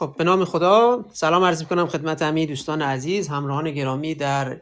[0.00, 4.60] خب به نام خدا سلام عرض کنم خدمت همه دوستان عزیز همراهان گرامی در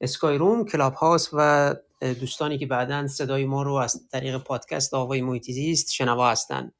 [0.00, 1.74] Skyroom Clubhouse و
[2.20, 6.74] دوستانی که بعدا صدای ما رو از طریق پادکست آوای محیط زیست شنوا هستند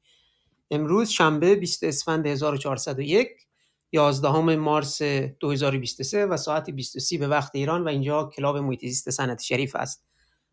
[0.71, 3.27] امروز شنبه 20 اسفند 1401
[3.91, 9.41] 11 مارس 2023 و ساعت 23 به وقت ایران و اینجا club محیط زیست صنعتی
[9.41, 10.03] شریف است.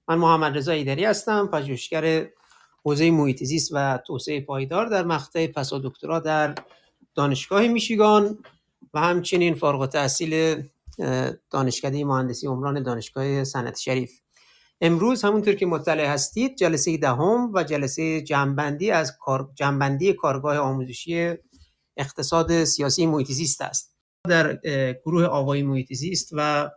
[0.09, 2.27] من محمد رضا ایدری هستم پژوهشگر
[2.85, 6.55] حوزه محیط زیست و توسعه پایدار در مقطع پسا دکترا در
[7.17, 8.39] دانشگاه میشیگان
[8.95, 10.63] و همچنین فارغ التحصیل
[11.51, 14.21] دانشکده مهندسی عمران دانشگاه سنت شریف.
[14.81, 19.51] امروز همونطور که مطلع هستید جلسه دهم و جلسه جنبندی از کار...
[19.55, 21.35] جنبندی کارگاه آموزشی
[21.97, 23.97] اقتصاد سیاسی محیط زیست است.
[24.29, 24.59] در
[25.05, 26.71] گروه آوای محیط زیست و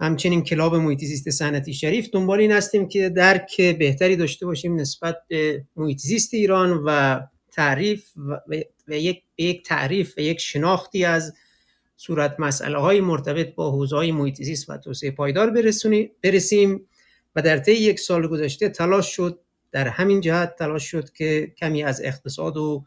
[0.00, 5.16] همچنین کلاب محیط زیست صنعتی شریف دنبال این هستیم که درک بهتری داشته باشیم نسبت
[5.28, 7.20] به محیط زیست ایران و
[7.52, 8.40] تعریف و
[8.96, 11.34] یک یک تعریف و یک شناختی از
[11.96, 15.50] صورت مسئله های مرتبط با حوزه های محیط زیست و توسعه پایدار
[16.24, 16.86] برسیم
[17.36, 19.40] و در طی یک سال گذشته تلاش شد
[19.72, 22.84] در همین جهت تلاش شد که کمی از اقتصاد و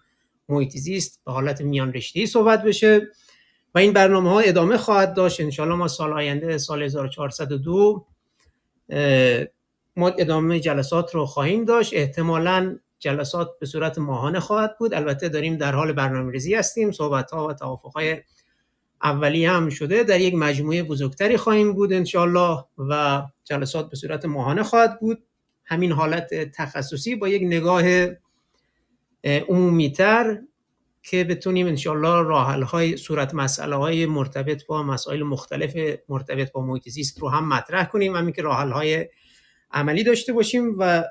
[0.49, 3.07] محیط زیست به حالت میان رشته‌ای صحبت بشه
[3.75, 5.41] و این برنامه ها ادامه خواهد داشت.
[5.41, 8.05] انشالله ما سال آینده سال 1402
[9.95, 11.93] ما ادامه جلسات رو خواهیم داشت.
[11.93, 14.93] احتمالا جلسات به صورت ماهانه خواهد بود.
[14.93, 16.91] البته داریم در حال برنامه ریزی هستیم.
[16.91, 18.17] صحبت ها و توافق های
[19.03, 20.03] اولی هم شده.
[20.03, 25.23] در یک مجموعه بزرگتری خواهیم بود انشالله و جلسات به صورت ماهانه خواهد بود.
[25.65, 27.83] همین حالت تخصصی با یک نگاه
[29.23, 30.41] عمومیتر
[31.03, 36.83] که بتونیم انشالله راحل های صورت مسئله های مرتبط با مسائل مختلف مرتبط با محیط
[37.19, 38.15] رو هم مطرح کنیم.
[38.15, 39.09] همین که راحل های
[39.71, 41.03] عملی داشته باشیم و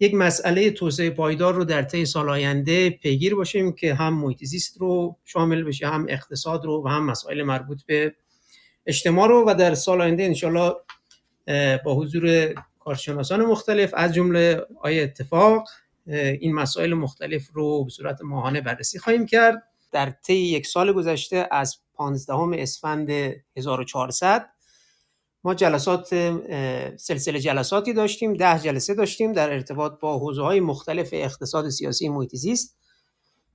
[0.00, 4.76] یک مسئله توسعه پایدار رو در طی سال آینده پیگیر باشیم که هم محیط زیست
[4.80, 8.14] رو شامل بشه هم اقتصاد رو و هم مسائل مربوط به
[8.86, 9.44] اجتماع رو.
[9.46, 10.74] و در سال آینده انشالله
[11.84, 15.68] با حضور کارشناسان مختلف از جمله آیه اتفاق
[16.06, 19.62] این مسائل مختلف رو به صورت ماهانه بررسی خواهیم کرد.
[19.92, 23.10] در طی یک سال گذشته از 15 اسفند
[23.56, 24.48] 1400
[25.44, 26.08] ما جلسات
[26.96, 32.34] سلسله جلساتی داشتیم ده جلسه داشتیم در ارتباط با حوزه های مختلف اقتصاد سیاسی محیط
[32.34, 32.76] زیست.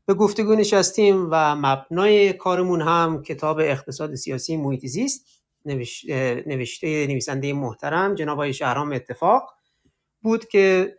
[0.05, 4.85] به گفتگو نشستیم و مبنای کارمون هم کتاب اقتصاد سیاسی محیط
[6.45, 9.53] نوشته نویسنده محترم جناب آقای شهرام اتفاق
[10.21, 10.97] بود که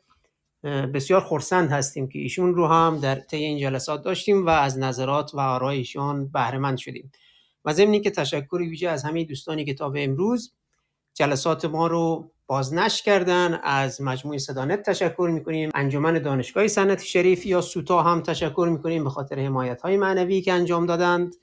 [0.94, 5.34] بسیار خرسند هستیم که ایشون رو هم در طی این جلسات داشتیم و از نظرات
[5.34, 7.12] و آرای ایشون بهره شدیم.
[7.65, 10.54] و ضمن که تشکر ویژه از همه دوستانی که تا به امروز
[11.18, 13.60] جلسات ما رو بازنشر کردن.
[13.62, 15.70] از مجموعه صدانت تشکر می‌کنیم.
[15.74, 20.52] انجمن دانشگاه صنعتی شریف یا سوتا هم تشکر می‌کنیم به خاطر حمایت های معنوی که
[20.52, 21.34] انجام دادند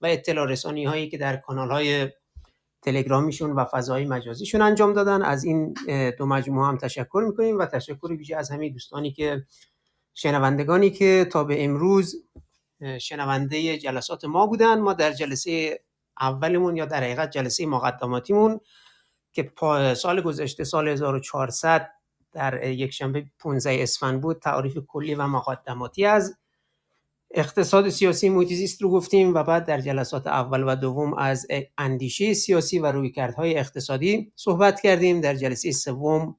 [0.00, 2.08] و اطلاع رسانی هایی که در کانال های
[2.82, 5.22] تلگرامیشون و فضای مجازیشون انجام دادن.
[5.22, 5.74] از این
[6.18, 9.46] دو مجموعه هم تشکر می‌کنیم و تشکر ویژه از همه دوستانی که
[10.14, 12.24] شنوندگانی که تا به امروز
[13.00, 14.80] شنونده جلسات ما بودن.
[14.80, 15.80] ما در جلسه
[16.20, 18.60] اولمون یا در حقیقت جلسه مقدماتیمون
[19.32, 19.52] که
[19.94, 21.90] سال گذشته سال 1400
[22.32, 26.36] در یک شنبه 15 اسفند بود تعریف کلی و مقدماتی از
[27.34, 31.46] اقتصاد سیاسی محیط زیست رو گفتیم و بعد در جلسات اول و دوم از
[31.78, 35.20] اندیشه سیاسی و رویکردهای اقتصادی صحبت کردیم.
[35.20, 36.36] در جلسه سوم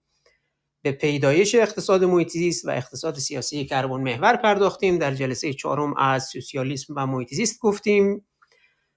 [0.82, 4.98] به پیدایش اقتصاد محیط زیست و اقتصاد سیاسی کربن محور پرداختیم.
[4.98, 8.26] در جلسه چهارم از سوسیالیسم و محیط زیست گفتیم.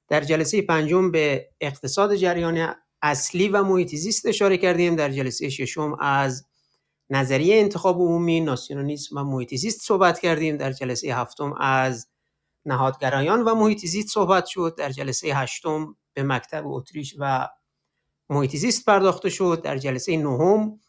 [0.09, 2.75] در جلسه پنجم به اقتصاد جریان
[3.05, 6.47] اصلی و محیط زیست اشاره کردیم در جلسه ششم از
[7.11, 10.57] نظریه انتخاب عمومی ناسیونالیسم و محیط زیست صحبت کردیم.
[10.57, 12.09] در جلسه هفتم از
[12.67, 14.75] نهادگرایان و محیط زیست صحبت شد.
[14.79, 17.49] در جلسه هشتم به مکتب اتریش و
[18.31, 19.63] محیط زیست پرداخته شد.
[19.65, 20.81] در جلسه نهم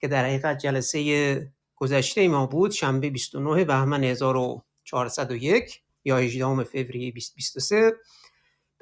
[0.00, 7.92] که در حقیقت جلسه گذشته ما بود شنبه 29 بهمن 1401 یا 18 فوریه 2023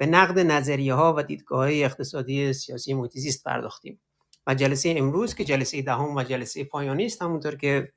[0.01, 4.01] به نقد نظریه ها و دیدگاه های اقتصادی سیاسی محیط زیست پرداختیم.
[4.47, 7.91] و جلسه امروز که جلسه دهم و جلسه پایانی است همونطور که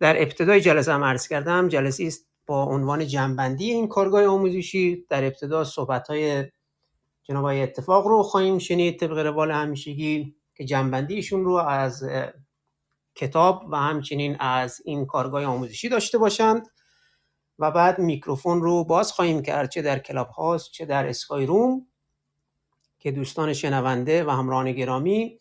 [0.00, 5.04] در ابتدای جلسه هم عرض کردم جلسه است با عنوان جنبندی این کارگاه آموزشی.
[5.08, 6.44] در ابتدا صحبت های
[7.22, 12.04] جناب اتفاق رو خواهیم شنید طبق روال همیشگی که جنبندیشون رو از
[13.14, 16.66] کتاب و همچنین از این کارگاه آموزشی داشته باشند.
[17.58, 21.86] و بعد میکروفون رو باز خواهیم کرد چه در Clubhouse چه در Skyroom
[22.98, 25.38] که دوستان شنونده و همراهان گرامی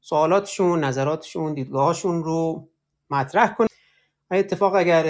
[0.00, 2.68] سوالاتشون نظراتشون دیدگاهاشون رو
[3.10, 3.70] مطرح کنید.
[4.30, 5.04] و اتفاق اگر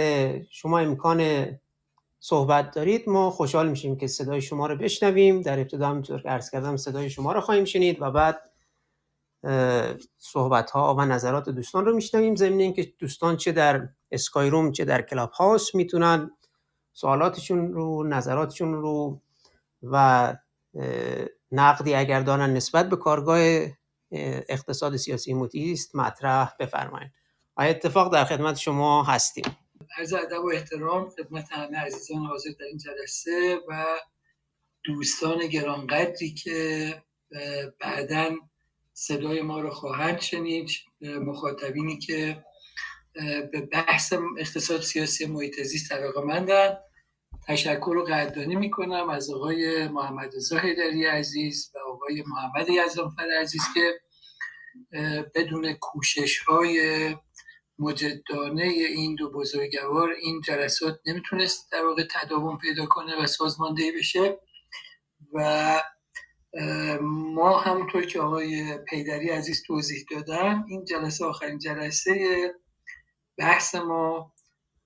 [0.50, 1.47] شما امکان
[2.21, 5.43] صحبت دارید ما خوشحال میشیم که صدای شما رو بشنویم.
[5.43, 8.41] در ابتدا همونطور که عرض کردم صدای شما رو خواهیم شنید و بعد
[10.19, 12.37] صحبت ها و نظرات دوستان رو میشنویم.
[12.37, 16.31] ضمن اینکه دوستان چه در Skyroom چه در Clubhouse می‌تونن
[17.00, 19.21] سوالاتشون رو نظراتشون رو
[19.83, 20.35] و
[21.53, 23.67] نقدی اگر دارن نسبت به کارگاه
[24.49, 27.11] اقتصاد سیاسی موتیست مطرح بفرمایید.
[27.56, 29.45] آیا اتفاق در خدمت شما هستیم؟
[29.99, 33.85] عرض ادب و احترام خدمت همه عزیزان حاضر در این جلسه و
[34.85, 37.03] دوستان گرانقدری که
[37.81, 38.31] بعدا
[38.93, 40.71] صدای ما رو خواهند شنید.
[41.01, 42.44] مخاطبینی که
[43.53, 45.93] به بحث اقتصاد سیاسی محیط زیست
[46.27, 46.79] مندن
[47.49, 50.59] تشکر و قدردانی می‌کنم از آقای محمد رضا
[51.13, 54.01] عزیز و آقای محمد یزدانفر عزیز که
[55.35, 57.17] بدون کوشش های
[57.79, 64.39] مجدانه این دو بزرگوار این جلسات نمی‌تونست در واقع تداوم پیدا کنه و سازماندهی بشه
[65.33, 65.83] و
[67.03, 72.55] ما همونطور که آقای پیدری عزیز توضیح دادن این جلسه آخرین جلسه
[73.39, 74.33] بحث ما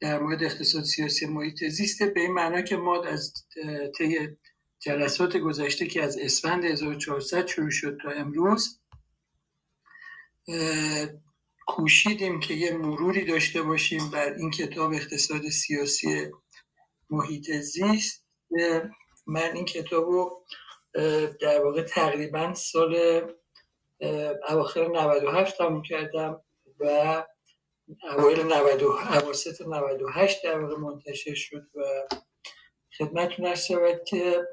[0.02, 3.44] در مورد اقتصاد سیاسی محیط زیسته به این معنا که ما از
[3.98, 4.28] طی
[4.80, 8.80] جلسات گذشته که از اسفند 1400 شروع شد تا امروز
[11.66, 16.30] کوشیدیم که یه مروری داشته باشیم بر این کتاب اقتصاد سیاسی
[17.10, 18.26] محیط زیست.
[19.26, 20.44] من این کتاب رو
[21.40, 23.22] در واقع تقریبا سال
[24.48, 26.40] اواخر 97 تموم کردم
[26.80, 27.24] و
[28.02, 31.82] اوایل 90 اواسط 98 در واقع منتشر شد و
[32.98, 34.46] خدمتتون هست شود که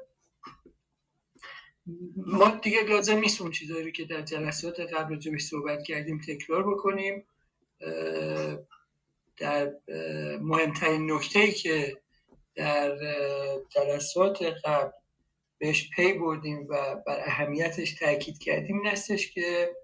[2.16, 7.26] ما دیگه لازم نیست اون چیزایی که در جلسات قبل راجبش صحبت کردیم تکرار بکنیم.
[9.36, 9.72] در
[10.40, 11.96] مهمترین نکته که
[12.54, 12.98] در
[13.68, 14.90] جلسات قبل
[15.58, 19.76] بهش پی بردیم و بر اهمیتش تاکید کردیم نستش که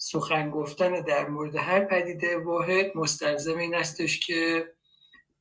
[0.00, 4.72] سخن گفتن در مورد هر پدیده واحد مستلزم این استش که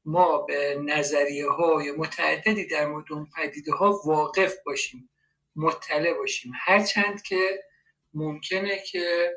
[0.06, 5.10] ما به نظریه های متعددی در مورد اون پدیده ها واقف باشیم
[5.56, 6.52] مطلع باشیم.
[6.56, 7.64] هرچند که
[8.14, 9.32] ممکنه که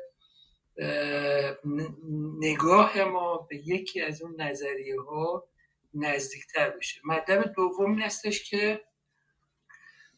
[2.39, 5.47] نگاه ما به یکی از اون نظریه ها
[5.93, 7.01] نزدیکتر بشه.
[7.03, 8.81] مطلب دوم این هستش که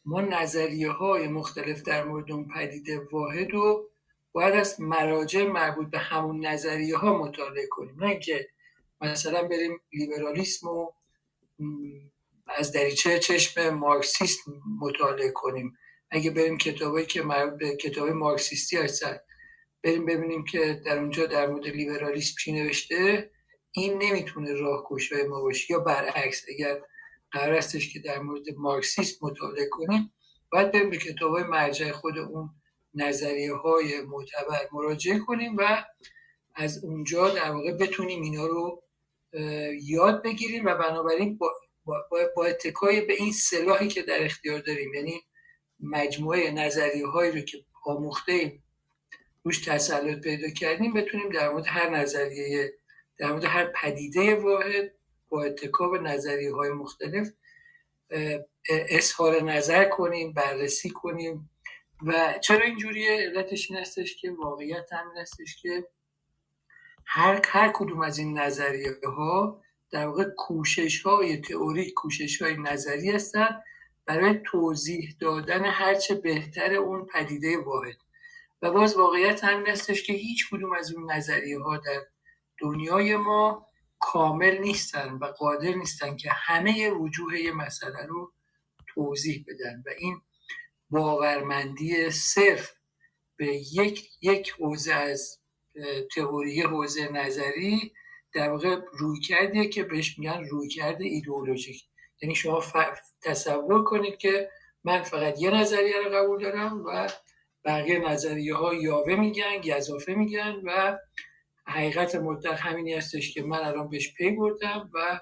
[0.04, 3.90] ما نظریه های مختلف در مورد اون پدیده واحد و
[4.34, 8.48] باید از مراجع مربوط به همون نظریه ها مطالعه کنیم نه که
[9.00, 10.92] مثلا بریم لیبرالیسم و
[12.46, 14.40] از دریچه چشم مارکسیست
[14.80, 15.76] مطالعه کنیم.
[16.10, 19.18] اگه بریم کتابایی که مربوط به کتاب مارکسیستی هستن
[19.84, 23.30] بریم ببینیم که در اونجا در مورد لیبرالیسم چی نوشته
[23.72, 25.72] این نمی‌تونه راهگشای ما باشه.
[25.72, 26.80] یا برعکس اگر
[27.30, 30.12] قرار استش که در مورد مارکسیسم مطالعه کنیم
[30.52, 32.50] باید بریم به کتاب های مرجع خود اون
[32.94, 35.84] نظریه های معتبر مراجعه کنیم و
[36.54, 38.82] از اونجا در واقع بتونیم اینا رو
[39.82, 41.52] یاد بگیریم و بنابراین با,
[41.84, 42.04] با,
[42.36, 45.22] با اتکای به این سلاحی که در اختیار داریم یعنی
[45.80, 48.62] مجموعه نظریه هایی رو که آموخته ایم
[49.44, 52.72] روش تسلط پیدا کردیم بتونیم در مورد هر نظریه
[53.18, 54.92] در مورد هر پدیده واحد
[55.28, 57.28] با اتکا به نظریه های مختلف
[58.68, 61.50] اظهار نظر کنیم بررسی کنیم
[62.02, 65.88] و چرا اینجوریه علتش این هستش که؟ واقعیت همین هستش که
[67.06, 73.10] هر هر کدوم از این نظریه ها در واقع کوشش های تئوریک کوشش های نظری
[73.10, 73.62] هستن
[74.06, 77.96] برای توضیح دادن هرچه بهتر اون پدیده واحد.
[78.62, 82.00] و باز واقعیت همین هستش که هیچ کدوم از اون نظریه ها در
[82.58, 83.66] دنیای ما
[84.00, 88.32] کامل نیستن و قادر نیستن که همه وجوه مسئله رو
[88.86, 89.82] توضیح بدن.
[89.86, 90.20] و این
[90.94, 92.72] باورمندی صرف
[93.36, 95.38] به یک یک حوزه از
[96.14, 97.92] تئوری حوزه نظری
[98.34, 101.84] در واقع روی کرده که بهش میگن روی کرده ایدئولوژیک.
[102.22, 102.62] یعنی شما
[103.22, 104.50] تصور کنید که
[104.84, 107.08] من فقط یه نظریه رو قبول دارم و
[107.64, 110.98] بقیه نظریه ها یاوه میگن گذافه میگن و
[111.66, 115.20] حقیقت مطلق همینی هستش که من الان بهش پی بردم و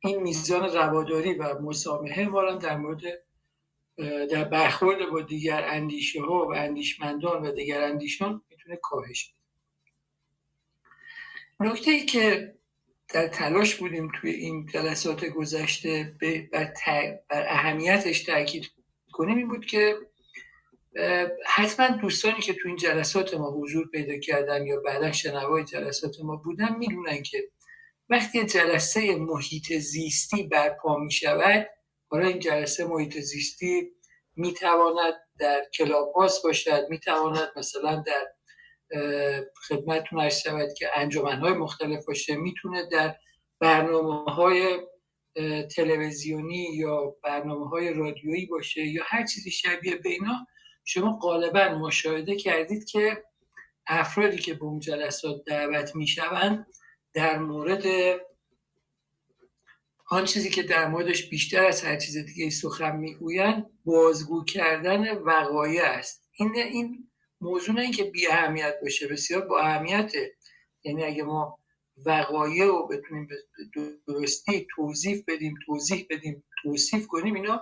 [0.00, 3.02] این میزان رواداری و مسامحه ما در مورد
[4.30, 9.42] در برخورد با دیگر اندیشه ها و اندیشمندان و دیگر اندیشان می‌تونه کاهش بده.
[11.70, 12.54] نکته ای که
[13.08, 16.14] در تلاش بودیم توی این جلسات گذشته
[16.52, 16.72] بر,
[17.28, 18.66] بر اهمیتش تاکید
[19.12, 19.96] کنیم این بود که
[21.46, 26.36] حتما دوستانی که تو این جلسات ما حضور پیدا کردن یا بعدا شنوای جلسات ما
[26.36, 27.48] بودن می‌دونن که
[28.08, 31.66] وقتی جلسه محیط زیستی برپا می شود
[32.12, 33.90] حالا این جلسه محیط زیستی
[34.36, 36.12] می تواند در کلاب
[36.44, 38.28] باشد می تواند مثلا در
[39.68, 43.16] خدمتتون ارز شود که انجمن های مختلف باشه می‌تونه در
[43.60, 44.78] برنامه های
[45.76, 50.46] تلویزیونی یا برنامه های رادیویی باشه یا هر چیزی شبیه به اینا
[50.84, 53.24] شما غالبا مشاهده کردید که
[53.86, 56.66] افرادی که به اون جلسات دعوت می‌شوند
[57.14, 57.84] در مورد
[60.12, 65.84] آن چیزی که در موردش بیشتر از هر چیز دیگه سخن می‌گویند بازگو کردن وقایع
[65.84, 66.28] است.
[66.32, 67.08] این این
[67.40, 70.32] موضوع نه اینکه بی اهمیت باشه بسیار با اهمیته.
[70.84, 71.58] یعنی اگه ما
[72.06, 73.36] وقایع رو بتونیم به
[74.06, 77.60] درستی توضیح بدیم توضیح بدیم توصیف کنیم اینا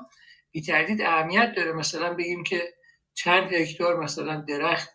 [0.50, 1.72] بی تردید اهمیت داره.
[1.72, 2.74] مثلا بگیم که
[3.14, 4.90] چند هکتار مثلا درخت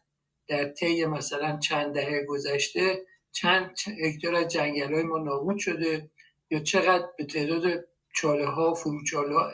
[0.48, 6.10] در طی مثلا چند دهه گذشته چند هکتار از جنگل ما نابود شده.
[6.50, 7.86] یا چقدر به تعداد
[8.16, 9.52] چاله ها فروچاله ها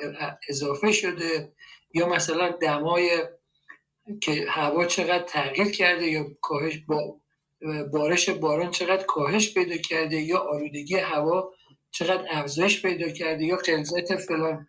[0.50, 1.54] اضافه شده
[1.94, 3.24] یا مثلا دمای
[4.22, 7.22] که هوا چقدر تغییر کرده یا کاهش با
[7.94, 11.54] بارش باران چقدر کاهش پیدا کرده یا آلودگی هوا
[11.92, 14.68] چقدر افزایش پیدا کرده یا غلظت فلان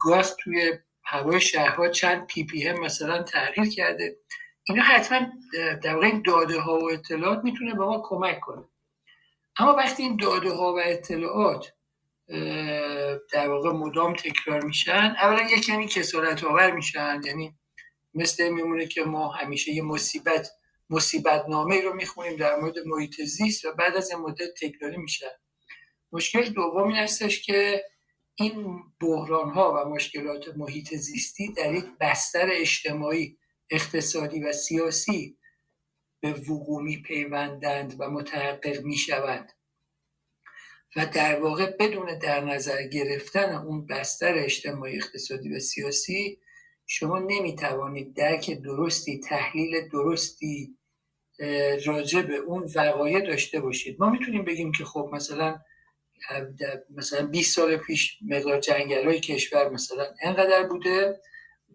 [0.00, 0.72] گاز توی
[1.04, 4.16] هوای شهرها چند پی پی هم مثلا تغییر کرده.
[4.64, 5.26] اینا حتما
[5.82, 8.64] در واقع داده ها و اطلاعات می‌تونه به ما کمک کنه.
[9.58, 11.72] اما وقتی این داده ها و اطلاعات
[13.32, 17.58] در واقع مدام تکرار میشن اولا یک کمی کسارت آور میشن یعنی
[18.14, 20.50] مثل میمونه که ما همیشه یه مصیبت
[20.90, 25.26] مصیبت نامه رو می‌خونیم در مورد محیط زیست و بعد از این مدت تکراری میشن.
[26.12, 27.84] مشکل دوم این هستش که
[28.34, 33.38] این بحران ها و مشکلات محیط زیستی در یک بستر اجتماعی
[33.70, 35.37] اقتصادی و سیاسی
[36.20, 39.52] به وقوع می پیوندند و متحقق می شوند
[40.96, 46.38] و در واقع بدون در نظر گرفتن اون بستر اجتماعی اقتصادی و سیاسی
[46.86, 50.78] شما نمی توانید درک درستی تحلیل درستی
[51.84, 53.96] راجع به اون وقایع داشته باشید.
[54.00, 55.60] ما می‌تونیم بگیم که خب مثلا
[56.90, 61.20] مثلا 20 سال پیش مقدار جنگل های کشور مثلا انقدر بوده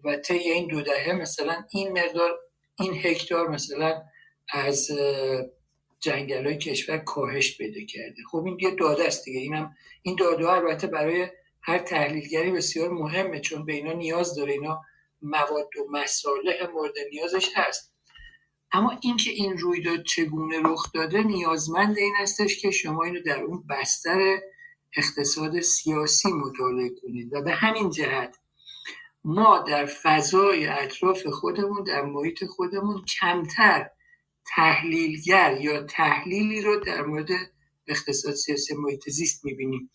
[0.04, 2.40] و طی این دو دهه مثلا این مقدار
[2.80, 4.04] این هکتار مثلا
[4.50, 4.92] از
[6.00, 8.24] جنگل های کشور کاهش پیدا کرده.
[8.32, 9.40] خب این یه داده است دیگه.
[9.40, 11.28] اینم این داده ها البته برای
[11.62, 14.54] هر تحلیلگری بسیار مهمه چون به اینا نیاز داره.
[14.54, 14.82] اینا
[15.22, 17.94] مواد و مصالح مورد نیازش هست.
[18.72, 23.64] اما اینکه این رویداد چگونه رخ داده نیازمند این استش که شما اینو در اون
[23.70, 24.40] بستر
[24.98, 27.34] اقتصاد سیاسی مطالعه کنید.
[27.34, 28.38] و به همین جهت
[29.24, 33.90] ما در فضای اطراف خودمون در محیط خودمون کمتر
[34.56, 37.30] تحلیلگر یا تحلیلی رو در مورد
[37.88, 39.90] اقتصاد سیاسی محیط زیست می‌بینیم.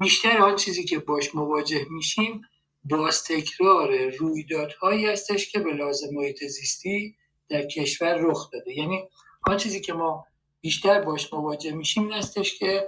[0.00, 2.42] بیشتر آن چیزی که باش مواجه میشیم
[2.84, 7.16] باز تکرار رویدادهایی هستش که به لازم محیط زیستی
[7.48, 8.78] در کشور رخ داده.
[8.78, 9.08] یعنی
[9.46, 10.26] آن چیزی که ما
[10.60, 12.86] بیشتر باش مواجه میشیم این هستش که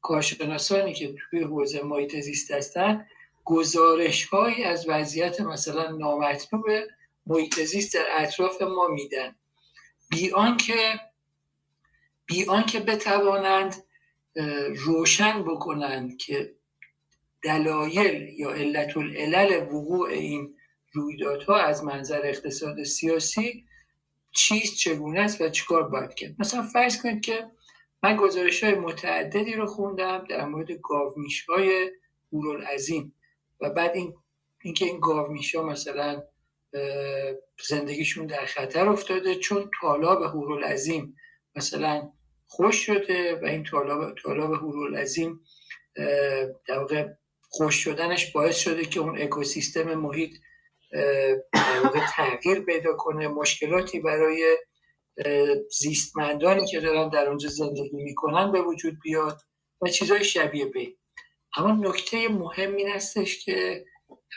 [0.00, 3.06] کارشناسانی که توی حوزه محیط زیست هستن
[3.44, 6.64] گزارش هایی از وضعیت مثلا نامطلوب
[7.26, 9.36] محیط زیست در اطراف ما میدن.
[10.14, 11.00] بی آنکه
[12.26, 13.84] بی آنکه بتوانند
[14.76, 16.54] روشن بکنند که
[17.42, 20.54] دلایل یا علت العلل وقوع این
[20.92, 23.64] رویدادها از منظر اقتصاد سیاسی
[24.32, 26.34] چیست چگونه است و چیکار باید کرد.
[26.38, 27.50] مثلا فرض کنید که
[28.02, 31.90] من گزارش های متعددی رو خوندم در مورد گاومیش های
[32.32, 33.14] هورالعظیم
[33.60, 34.14] و بعد این
[34.62, 36.22] اینکه این گاومیش ها مثلا
[37.68, 41.16] زندگیشون در خطر افتاده چون تالاب هورالعظیم
[41.56, 42.10] مثلا
[42.46, 45.40] خوش شده و این تالاب تالاب هورالعظیم
[46.68, 47.08] در واقع
[47.48, 50.36] خوش شدنش باعث شده که اون اکوسیستم محیط
[52.16, 53.28] تغییر پیدا کنه.
[53.28, 54.56] مشکلاتی برای
[55.78, 59.40] زیستمندانی که دارن در اونجا زندگی می‌کنن به وجود بیاد
[59.80, 60.86] و چیزهای شبیه به.
[61.56, 63.84] اما نکته مهم این هستش که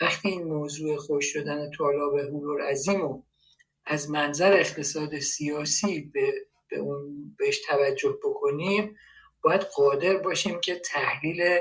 [0.01, 3.24] وقتی این موضوع خوش شدن طالاب هورور عظیم و
[3.86, 6.34] از منظر اقتصاد سیاسی به,
[6.70, 8.96] به اون بهش توجه بکنیم
[9.42, 11.60] باید قادر باشیم که تحلیل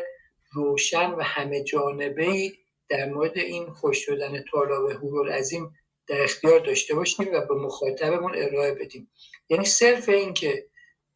[0.52, 2.52] روشن و همه جانبه
[2.88, 5.74] در مورد این خوش شدن طالاب هورول عظیم
[6.06, 9.10] در اختیار داشته باشیم و به مخاطبمون ارائه بدیم.
[9.48, 10.66] یعنی صرف این که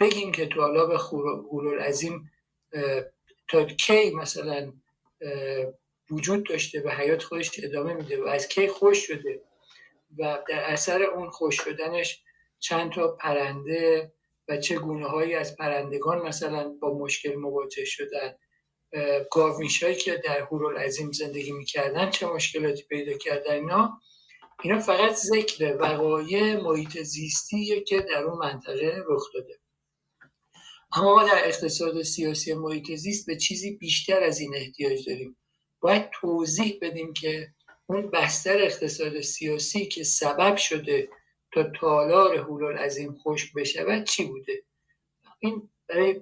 [0.01, 2.31] بگیم که طالاب هورول عظیم
[3.49, 4.73] تا کی مثلا
[6.11, 9.43] وجود داشته و حیات خودش ادامه میده و از کی خوش شده
[10.19, 12.23] و در اثر اون خوش شدنش
[12.59, 14.13] چند تا پرنده
[14.49, 18.35] و چه گونه هایی از پرندگان مثلا با مشکل مواجه شدن
[19.31, 24.01] گاومیشایی که در هورالعظیم زندگی می‌کردن چه مشکلاتی پیدا کردن اینا
[24.63, 29.59] اینا فقط ذکر وقایع محیط زیستیه که در اون منطقه رخ داده.
[30.93, 35.37] اما ما در اقتصاد سیاسی محیط زیست به چیزی بیشتر از این احتیاج داریم.
[35.81, 37.49] باید توضیح بدیم که
[37.87, 41.09] اون بستر اقتصاد سیاسی که سبب شده
[41.53, 44.63] تا تالار عظیم خشک بشود چی بوده؟
[45.39, 46.21] این برای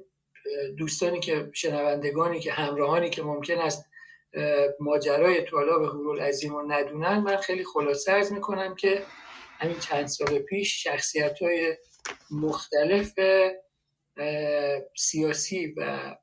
[0.78, 3.84] دوستانی که شنوندگانی که همراهانی که ممکن است
[4.80, 9.02] ماجرای حلول عظیم رو ندونن من خیلی خلاصه ارز می‌کنم که
[9.58, 11.76] همین چند سال پیش شخصیت های
[12.30, 13.12] مختلف
[14.96, 16.16] سیاسی و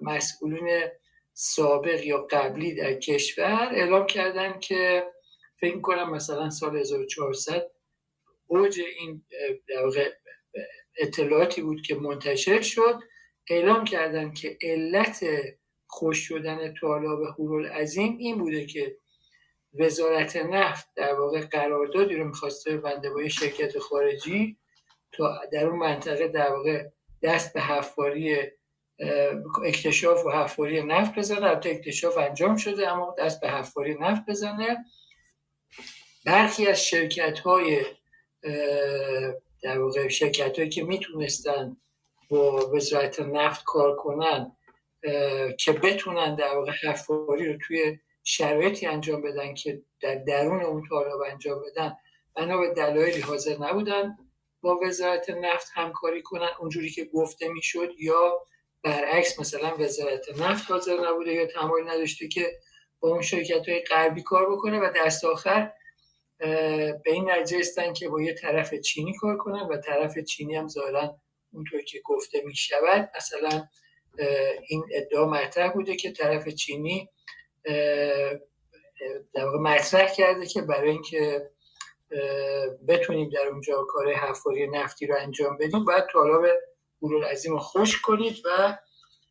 [0.00, 0.88] مسئولین
[1.40, 5.06] سابق یا قبلی در کشور اعلام کردن که
[5.60, 7.70] فکر کنم مثلا سال 1400
[8.46, 9.24] اوج این
[10.98, 13.00] اطلاعاتی بود که منتشر شد.
[13.50, 15.24] اعلام کردن که علت
[15.86, 17.22] خوش شدن طالاب
[17.72, 18.96] عظیم این بوده که
[19.80, 24.58] وزارت نفت در واقع قراردادی رو می‌خواسته بنده با شرکت خارجی
[25.12, 26.84] تا در اون منطقه در واقع
[27.22, 28.36] دست به حفاری
[29.64, 31.46] اکتشاف و حفاری نفت بزنه.
[31.46, 34.84] البته اکتشاف انجام شده اما دست به حفاری نفت بزنه.
[36.26, 37.82] برخی از شرکت های
[39.62, 41.76] در واقع شرکت هایی که می‌تونستن
[42.28, 44.56] با وزارت نفت کار کنن
[45.58, 51.20] که بتونن در واقع حفاری رو توی شرایطی انجام بدن که در درون اون طالب
[51.30, 51.96] انجام بدن
[52.34, 54.16] بنا به دلایلی حاضر نبودن
[54.60, 56.50] با وزارت نفت همکاری کنن.
[56.58, 58.40] اونجوری که گفته می‌شد یا
[58.82, 62.58] برعکس مثلا وزارت نفت حاضر نبوده یا تمایل نداشته که
[63.00, 65.72] با اون شرکت های غربی کار بکنه و دست آخر
[66.38, 70.68] به این نتیجه استن که با یه طرف چینی کار کنن و طرف چینی هم
[70.68, 71.16] ظاهرا
[71.52, 73.68] اونطور که گفته می شود مثلا
[74.68, 77.08] این ادعا مطرح بوده که طرف چینی
[79.34, 81.50] در واقع مطرح کرده که برای اینکه
[82.88, 86.50] بتونیم در اونجا کار حفاری نفتی رو انجام بدیم باید طالب
[87.02, 88.78] برول عظیم رو خوش کنید و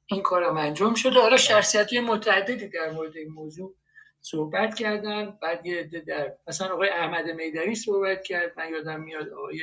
[0.05, 1.19] این کار هم انجام شده.
[1.19, 3.75] حالا شخصیت متعددی در مورد این موضوع
[4.21, 5.37] صحبت کردن.
[5.41, 8.53] بعد یه در مثلا آقای احمد میدری صحبت کرد.
[8.57, 9.61] من یادم میاد آقای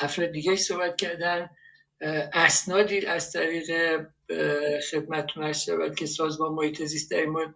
[0.00, 1.50] افراد دیگه صحبت کردن.
[2.32, 4.00] اسنادی از طریق
[4.90, 7.52] خدمتتون ارز شود که سازمان محیط زیست در این مورد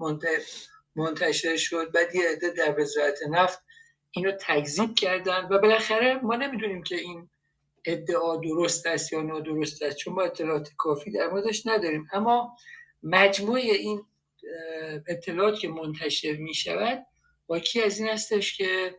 [0.96, 1.92] منتشر شد.
[1.92, 3.62] بعد یه عده در وزارت نفت
[4.10, 7.30] اینو تکذیب کردن و بالاخره ما نمی‌دونیم که این
[7.84, 12.08] ادعا درست است یا نادرست است؟ چون ما اطلاعات کافی در موردش نداریم.
[12.12, 12.56] اما
[13.02, 14.02] مجموع این
[15.08, 17.06] اطلاعات که منتشر می شود
[17.48, 18.94] واکی از این هستش که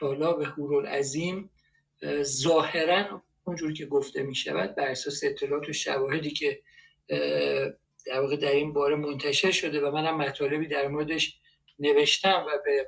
[0.00, 1.50] طالاب هورول عظیم
[2.22, 6.60] ظاهرا اونجور که گفته می شود بر اساس اطلاعات و شواهدی که
[8.06, 11.40] در واقع در این باره منتشر شده و منم مطالبی در موردش
[11.78, 12.86] نوشتم و به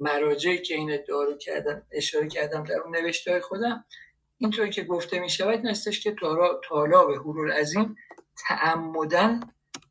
[0.00, 3.84] مراجعی که این ادعا رو کردم اشاره کردم در اون نوشته خودم
[4.38, 6.16] اینطوری که گفته می شود نستش که
[6.68, 7.96] طالاب هورول عظیم
[8.48, 9.40] تعمدن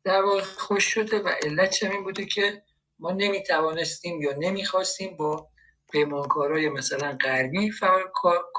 [0.04, 2.62] در واقع خوش شده و علت چه بوده که
[2.98, 5.48] ما نمی توانستیم یا نمی‌خواستیم با
[5.92, 7.70] پیمانکارای مثلا غربی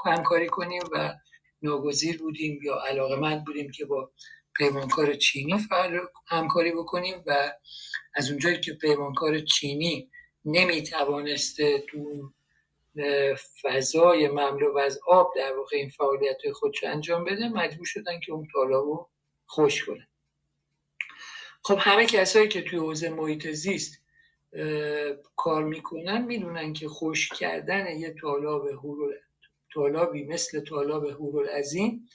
[0.06, 1.14] همکاری کنیم و
[1.62, 4.10] ناگزیر بودیم یا علاقه من بودیم که با
[4.56, 5.58] پیمانکار چینی
[6.26, 7.52] همکاری بکنیم و
[8.14, 10.10] از اونجایی که پیمانکار چینی
[10.44, 12.30] نمی توانسته تو
[13.62, 18.48] فضای مملو از آب در واقع این فعالیت خودش انجام بده مجبور شدن که اون
[18.52, 19.08] طالب رو
[19.46, 20.08] خوش کنه.
[21.62, 24.00] خب همه کسایی که توی حوزه محیط زیست
[25.36, 29.14] کار می‌کنن می‌دونن که خوش کردن یه طالاب هورول
[29.74, 32.08] طالابی مثل طالاب هورول عظیم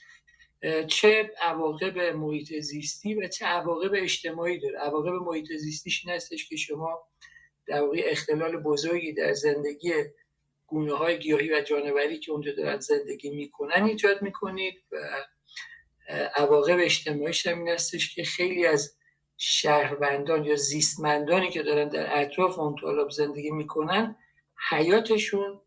[0.86, 4.78] چه عواقب محیط زیستی و چه عواقب اجتماعی داره.
[4.78, 7.08] عواقب محیط زیستیش این هستش که شما
[7.66, 9.92] در واقع اختلال بزرگی در زندگی
[10.66, 14.96] گونه های گیاهی و جانوری که اونجا دارن زندگی می‌کنن ایجاد می‌کنید و
[16.36, 18.96] عواقب اجتماعیش هم این هستش که خیلی از
[19.36, 24.16] شهروندان یا زیستمندانی که دارن در اطراف اون طالب زندگی می‌کنن
[24.70, 25.60] حیاتشون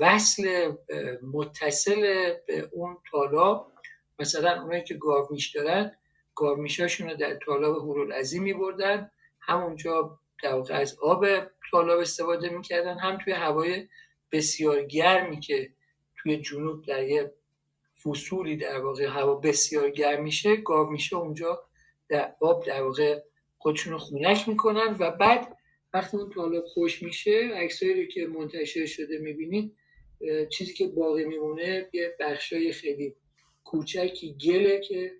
[0.00, 0.72] وصل
[1.32, 3.72] متصل به اون طالاب
[4.18, 5.96] مثلا اونایی که گاومیش دارن
[6.34, 9.10] گاومیشاشون رو در طالاب هورالعظیم میبردن
[9.40, 11.26] همونجا در واقع از آب
[11.70, 12.98] طالاب استفاده می‌کردن.
[12.98, 13.88] هم توی هوای
[14.32, 15.70] بسیار گرمی که
[16.16, 17.32] توی جنوب در یه
[18.02, 21.64] فصولی در واقع هوا بسیار گرم میشه گاو میشه اونجا
[22.08, 23.20] در آب در واقع
[23.58, 25.56] خودشون رو خونک می‌کنن و بعد
[25.94, 29.76] وقتی اون طالب خوش میشه عکسایی رو که منتشر شده می‌بینید
[30.50, 33.14] چیزی که باقی میمونه یه بخشای خیلی
[33.64, 35.12] کوچکی گله که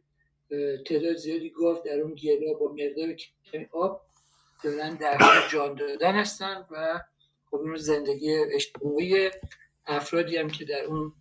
[0.86, 3.16] تعداد زیادی گاو در اون گلا با مقدار
[3.72, 4.03] آب
[4.64, 7.00] دارن در جان دادن هستن و
[7.50, 9.30] خب اون زندگی اجتماعی
[9.86, 11.12] افرادی هم که در اون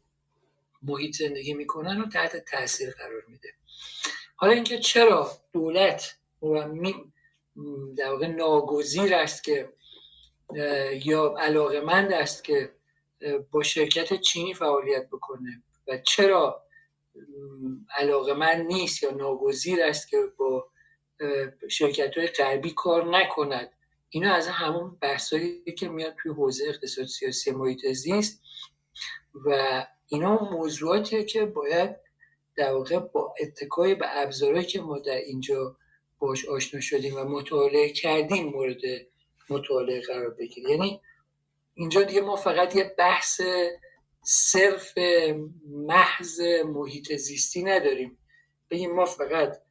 [0.82, 3.49] محیط زندگی می‌کنن و تحت تاثیر قرار میده.
[4.36, 6.17] حالا اینکه چرا دولت
[7.97, 9.73] در واقع ناگزیر است که
[11.06, 12.73] یا علاقمند است که
[13.51, 16.63] با شرکت چینی فعالیت بکنه و چرا
[17.97, 20.67] علاقمند نیست یا ناگزیر است که با
[21.69, 23.71] شرکت های غربی کار نکند.
[24.10, 28.41] اینا از همون بحثایی که میاد توی حوزه اقتصاد سیاسی محیط زیست
[29.45, 31.95] و اینا موضوعاتیه که باید
[32.56, 35.78] در واقع با اتکای به ابزارهایی که ما در اینجا
[36.19, 38.82] باش آشنا شدیم و مطالعه کردیم مورد
[39.49, 41.02] مطالعه قرار بگیریم یعنی
[41.73, 43.41] اینجا دیگه ما فقط یه بحث
[44.23, 44.93] صرف
[45.67, 48.17] محض محیط زیستی نداریم.
[48.69, 49.62] بگیم ما فقط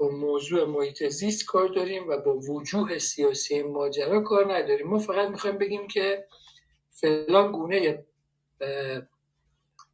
[0.00, 4.86] با موضوع محیط زیست کار داریم و با وجوه سیاسی ماجرا کار نداریم.
[4.86, 6.26] ما فقط می‌خوایم بگیم که
[6.90, 8.04] فلان گونه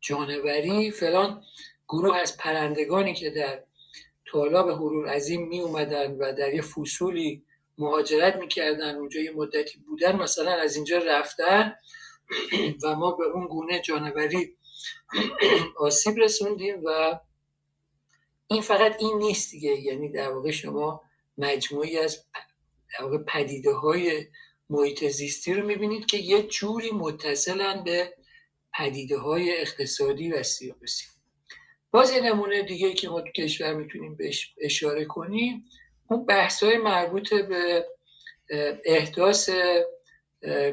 [0.00, 1.42] جانوری فلان
[1.88, 3.62] گروه از پرندگانی که در
[4.32, 7.44] طالاب حرور عظیم می اومدن و در یه فصولی
[7.78, 11.74] مهاجرت می‌کردن اونجا یه مدتی بودن مثلا از اینجا رفتن
[12.82, 14.56] و ما به اون گونه جانوری
[15.86, 17.20] آسیب رسوندیم و
[18.48, 19.70] این فقط این نیست دیگه.
[19.70, 21.02] یعنی در واقع شما
[21.38, 22.24] مجموعی از
[22.98, 24.26] در واقع پدیده های
[24.70, 28.14] محیط زیستی رو می‌بینید که یه جوری متصلن به
[28.78, 31.06] پدیده های اقتصادی و سیاسی.
[31.90, 35.64] باز یه نمونه دیگه که ما تو کشور می‌تونیم بهش اشاره کنیم
[36.10, 37.86] اون بحث های مربوط به
[38.84, 39.50] احداث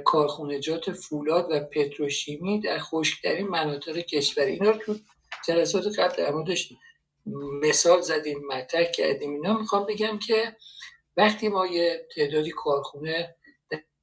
[0.05, 4.43] کارخونجات فولاد و پتروشیمی در خشکترین مناطق کشور.
[4.43, 4.95] اینا رو تو
[5.47, 6.31] جلسات قبل در
[7.61, 9.31] مثال زدیم مطرح کردیم.
[9.33, 10.55] اینا می‌خوام بگم که
[11.17, 13.35] وقتی ما یه تعدادی کارخونه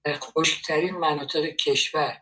[0.04, 2.18] در خشکترین مناطق کشور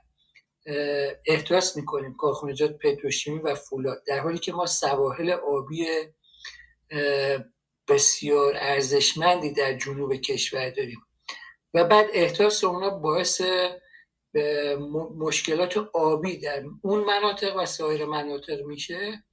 [1.26, 5.86] احداث می‌کنیم کارخونجات پتروشیمی و فولاد در حالی که ما سواحل آبی
[7.88, 11.00] بسیار ارزشمندی در جنوب کشور داریم.
[11.74, 13.42] و بعد احداث اونا باعث
[15.18, 19.24] مشکلات آبی در اون مناطق و سایر مناطق میشه.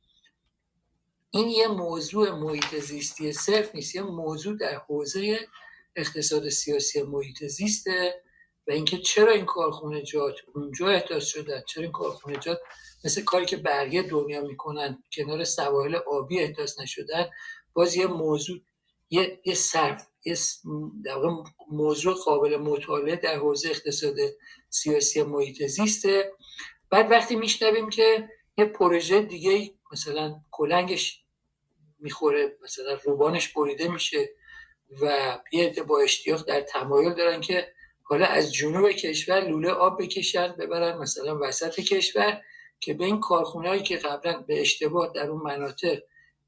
[1.36, 5.48] این یه موضوع محیط زیستی صرف نیست یه موضوع در حوزه
[5.96, 8.24] اقتصاد سیاسی محیط زیسته
[8.68, 12.60] و اینکه چرا این کارخونجات اونجا احداث شدن چرا این کارخونجات
[13.06, 17.30] مثل کاری که بقیه دنیا می‌کنن کنار سواحل آبی احداث نشدن
[17.74, 18.60] باز یه موضوع
[19.10, 20.36] یه, یه صرف یه
[21.72, 24.16] موضوع قابل مطالعه در حوزه اقتصاد
[24.70, 26.32] سیاسی محیط زیسته.
[26.90, 31.25] بعد وقتی میشنویم که یه پروژه دیگه مثلا کلنگش
[32.06, 34.30] می‌خوره مثلا روبانش بریده میشه
[35.02, 40.02] و یه عده با اشتیاق در تمایل دارن که حالا از جنوب کشور لوله آب
[40.02, 42.42] بکشن ببرن مثلا وسط کشور
[42.80, 46.00] که به این کارخونه که قبلا به اشتباه در اون مناطق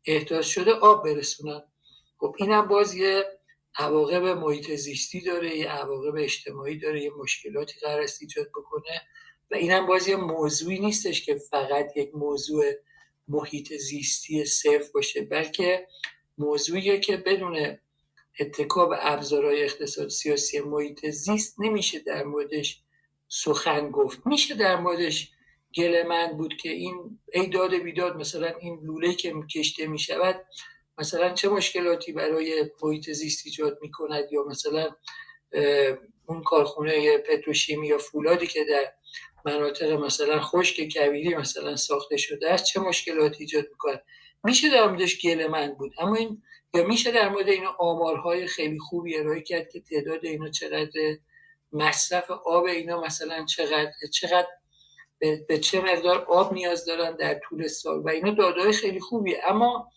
[0.05, 1.63] احداث شده آب برسونن.
[2.19, 3.25] خب اینم باز یه
[3.75, 9.01] عواقب محیط زیستی داره یه عواقب اجتماعی داره یه مشکلاتی قرار است ایجاد بکنه
[9.51, 12.65] و اینم باز یه موضوعی نیستش که فقط یک موضوع
[13.27, 15.87] محیط زیستی صرف باشه بلکه
[16.37, 17.77] موضوعیه که بدون
[18.39, 22.81] اتکاب ابزارهای اقتصاد سیاسی محیط زیست نمیشه در موردش
[23.27, 24.19] سخن گفت.
[24.25, 25.31] میشه در موردش
[25.75, 30.45] گله من بود که این ای داد بیداد مثلا این لوله که کشته می‌شود
[30.97, 34.89] مثلا چه مشکلاتی برای محیط زیست ایجاد می‌کند؟ یا مثلا
[36.25, 38.93] اون کارخونه پتروشیمی یا فولادی که در
[39.47, 44.01] مناطق مثلا خشک کویری مثلا ساخته شده است چه مشکلاتی ایجاد می‌کنه؟
[44.43, 46.41] میشه در موردش گله من بود اما این
[46.73, 51.17] یا میشه در مورد اینا آمارهای خیلی خوبی ارائه کرد که تعداد اینا چقدر
[51.71, 54.47] مصرف آب اینا مثلا چقدر چقدر
[55.19, 59.91] به, چه مقدار آب نیاز دارن در طول سال؟ و اینا دادای خیلی خوبیه اما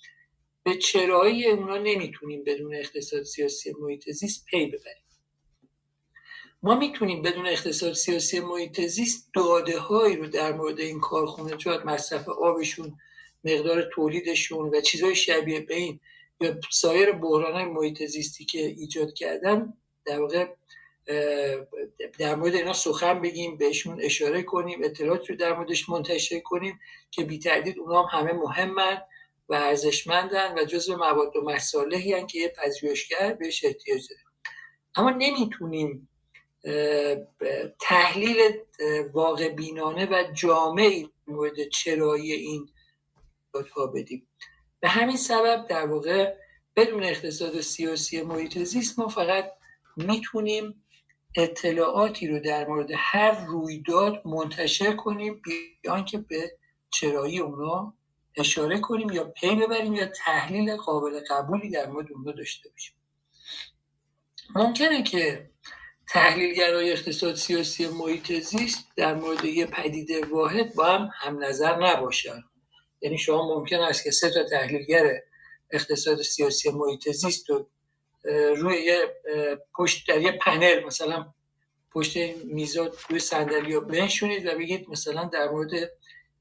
[0.63, 5.00] به چرایی اونا نمی‌تونیم بدون اقتصاد سیاسی محیط زیست پی ببریم.
[6.63, 11.87] ما می‌تونیم بدون اقتصاد سیاسی محیط زیست داده هایی رو در مورد این کارخونه جات
[11.87, 12.99] مصرف آبشون
[13.45, 16.01] مقدار تولیدشون و چیزهای شبیه به این
[16.41, 19.73] یا سایر بحران های محیط زیستی که ایجاد کردن
[20.05, 20.47] در واقع
[22.19, 27.25] در مورد اینا سخن بگیم بهشون اشاره کنیم اطلاعات رو در موردش منتشر کنیم که
[27.25, 29.03] بی تردید اونا هم همه مهمن
[29.49, 34.23] و ارزشمندن و جزو مواد و مصالحی که یه پژوهشگر بهش احتیاج داره.
[34.97, 36.10] اما نمی‌تونیم
[37.81, 38.37] تحلیل
[39.13, 42.69] واقع بینانه و جامعی مورد چرایی این
[43.77, 44.27] ها بدیم.
[44.81, 46.35] به همین سبب در واقع
[46.77, 49.53] بدون اقتصاد سیاسی محیط زیست ما فقط
[49.97, 50.85] می‌تونیم
[51.37, 55.43] اطلاعاتی رو در مورد هر رویداد منتشر کنیم
[55.83, 56.59] بیان که به
[56.91, 57.95] چرایی اونا
[58.37, 62.95] اشاره کنیم یا پی ببریم یا تحلیل قابل قبولی در مورد اونا داشته باشیم.
[64.55, 65.51] ممکنه که
[66.11, 72.45] تحلیلگرای اقتصاد سیاسی محیط زیست در مورد یه پدیده واحد با هم هم نظر نباشن.
[73.01, 75.21] یعنی شما ممکن است که سه تا تحلیلگر
[75.71, 77.69] اقتصاد سیاسی محیط زیست رو
[78.57, 79.15] روی یه
[79.75, 81.27] پشت در یه پنل مثلا
[81.93, 85.71] پشت میزاد روی صندلی رو بنشونید و بگید مثلا در مورد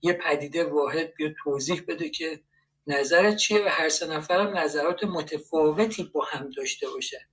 [0.01, 2.39] یه پدیده واحد بیا توضیح بده که
[2.87, 7.27] نظرت چیه و هر سه نفرم نظرات متفاوتی با هم داشته باشه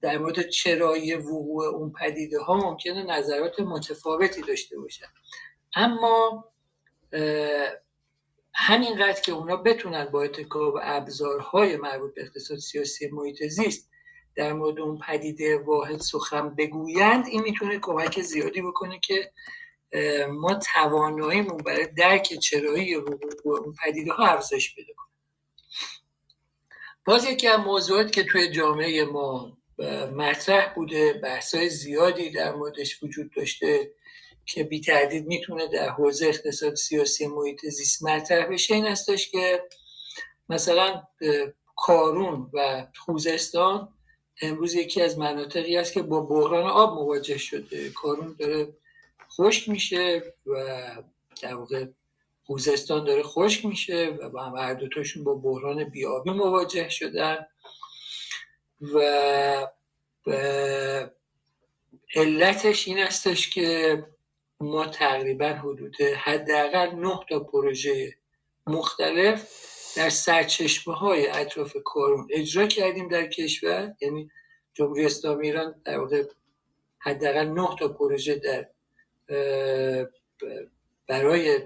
[0.00, 5.06] در مورد چرایی وقوع اون پدیده ها ممکنه نظرات متفاوتی داشته باشن.
[5.74, 6.44] اما
[8.54, 13.90] همینقدر که اونا بتونن با اتکا و ابزارهای مربوط به اقتصاد سیاسی محیط زیست
[14.34, 19.32] در مورد اون پدیده واحد سخن بگویند این می‌تونه کمک زیادی بکنه که
[20.30, 25.06] ما تواناییمون برای درک چرایی اون پدیده ها افزایش پیدا کنه.
[27.04, 29.58] باز یکی از موضوعات که توی جامعه ما
[30.14, 33.90] مطرح بوده بحثای زیادی در موردش وجود داشته
[34.46, 38.74] که بی تردید می‌تونه در حوزه اقتصاد سیاسی محیط زیست مطرح بشه.
[38.74, 39.62] این هستش که
[40.48, 41.02] مثلا
[41.76, 43.88] کارون و خوزستان
[44.42, 47.90] امروز یکی از مناطقی است که با بحران آب مواجه شده.
[47.90, 48.68] کارون داره
[49.36, 50.54] خشک میشه و
[51.42, 51.86] در واقع
[52.46, 57.46] خوزستان داره خشک میشه و با هم هر دوتاشون با بحران بیابی مواجه شدن.
[58.80, 59.00] و
[62.14, 64.02] علتش این استش که
[64.60, 68.16] ما تقریبا حدود حداقل نه تا پروژه
[68.66, 69.50] مختلف
[69.96, 73.94] در سرچشمه های اطراف کارون اجرا کردیم در کشور.
[74.00, 74.30] یعنی
[74.74, 76.24] جمهوری اسلامی ایران در واقع
[76.98, 78.68] حداقل نه تا پروژه در
[81.08, 81.60] برای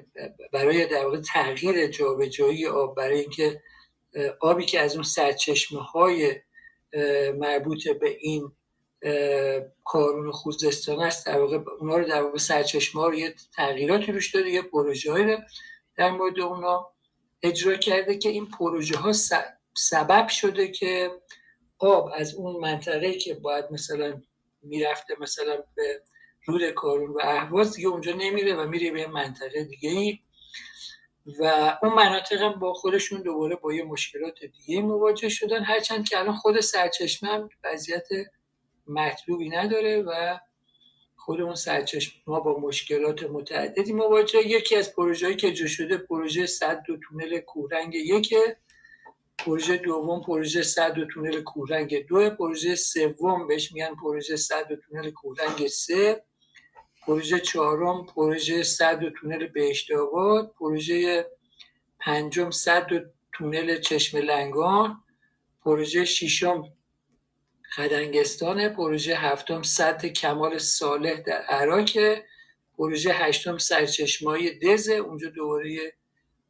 [0.53, 3.63] برای در واقع تغییر جابجایی آب برای اینکه
[4.41, 6.37] آبی که از اون سرچشمه های
[7.39, 8.53] مربوط به این
[9.85, 11.27] کارون خوزستان است.
[11.27, 15.13] در واقع اونا رو در واقع سرچشمه ها رو یه تغییراتی روش داده یه پروژه
[15.13, 15.39] های
[15.97, 16.93] در مورد اونا
[17.43, 19.13] اجرا کرده که این پروژه ها
[19.75, 21.11] سبب شده که
[21.79, 24.21] آب از اون منطقه که باید مثلا
[24.63, 26.03] می‌رفته مثلا به
[26.47, 30.19] رود کارون و اهواز دیگه اونجا نمیره و میره به منطقه دیگه
[31.27, 31.45] و
[31.83, 35.65] اون مناطق هم با خودشون دوباره با یه مشکلات دیگه مواجه شدن.
[35.65, 38.09] هرچند که الان خود سرچشمه هم وضعیت
[38.87, 40.39] مطلوبی نداره و
[41.17, 46.47] خود اون سرچشمه ما با مشکلات متعددی مواجه یکی از پروژه‌ای که اجرا شده پروژه
[46.47, 48.35] صد و تونل کورنگ یک
[49.39, 54.77] پروژه دوم پروژه صد و تونل کورنگ دو پروژه سوم بهش میگن پروژه صد و
[54.77, 56.25] تونل کورنگ سه.
[57.11, 61.27] پروژه چهارم پروژه صد و تونل بهشت آباد پروژه
[62.01, 63.01] پنجم صد و
[63.33, 65.05] تونل چشم لنگان
[65.65, 66.73] پروژه ششم
[67.75, 71.91] خدنگستان پروژه هفتم صد کمال صالح در عراق
[72.79, 75.93] پروژه هشتم سرچشمای دزه اونجا دوباره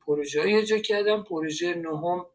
[0.06, 2.26] پروژه های اجرا کردم پروژه نهم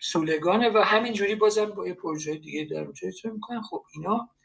[0.00, 4.35] سولگانه و همینجوری بازم با یه پروژه دیگه دارم اجرا می‌کنن خب اینا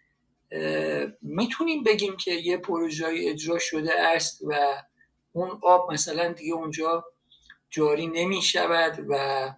[1.22, 4.84] می‌تونیم بگیم که یه پروژه اجرا شده است و
[5.32, 7.06] اون آب مثلا دیگه اونجا
[7.70, 9.50] جاری نمی شود و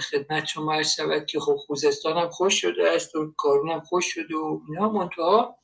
[0.00, 4.06] خدمت شما عرض شود که خب خوزستان هم خوش شده است و کارون هم خوش
[4.14, 4.88] شده و اینا.
[4.88, 5.56] منتها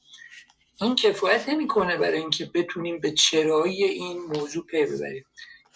[0.83, 5.25] این کفایت نمی‌کنه برای اینکه بتونیم به چرایی این موضوع پی ببریم.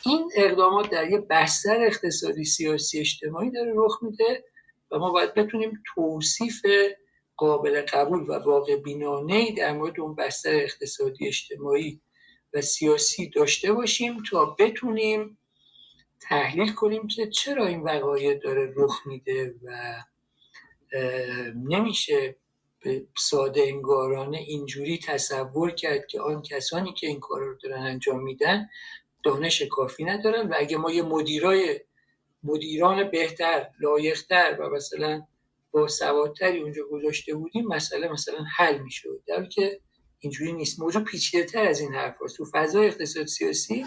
[0.07, 4.45] این اقدامات در یه بستر اقتصادی سیاسی اجتماعی داره رخ میده
[4.91, 6.67] و ما باید بتونیم توصیف
[7.41, 12.01] قابل قبول و واقع بینانه در مورد اون بستر اقتصادی اجتماعی
[12.55, 15.39] و سیاسی داشته باشیم تا بتونیم
[16.21, 19.95] تحلیل کنیم که چرا این وقایع داره رخ میده و
[21.55, 22.37] نمیشه
[22.81, 28.23] به ساده انگارانه اینجوری تصور کرد که آن کسانی که این کار رو دارن انجام
[28.23, 28.69] میدن
[29.23, 31.81] دانش کافی ندارن و اگه ما یه مدیرای
[32.43, 35.23] مدیران بهتر لایقتر و مثلا
[35.71, 39.23] با سوادتری اونجا گذاشته بودیم مسئله مثلا حل می‌شد.
[39.27, 39.81] در که
[40.19, 40.81] اینجوری نیست.
[40.81, 42.37] موضوع پیچیده تر از این حرف هست.
[42.37, 43.87] تو فضای اقتصاد سیاسی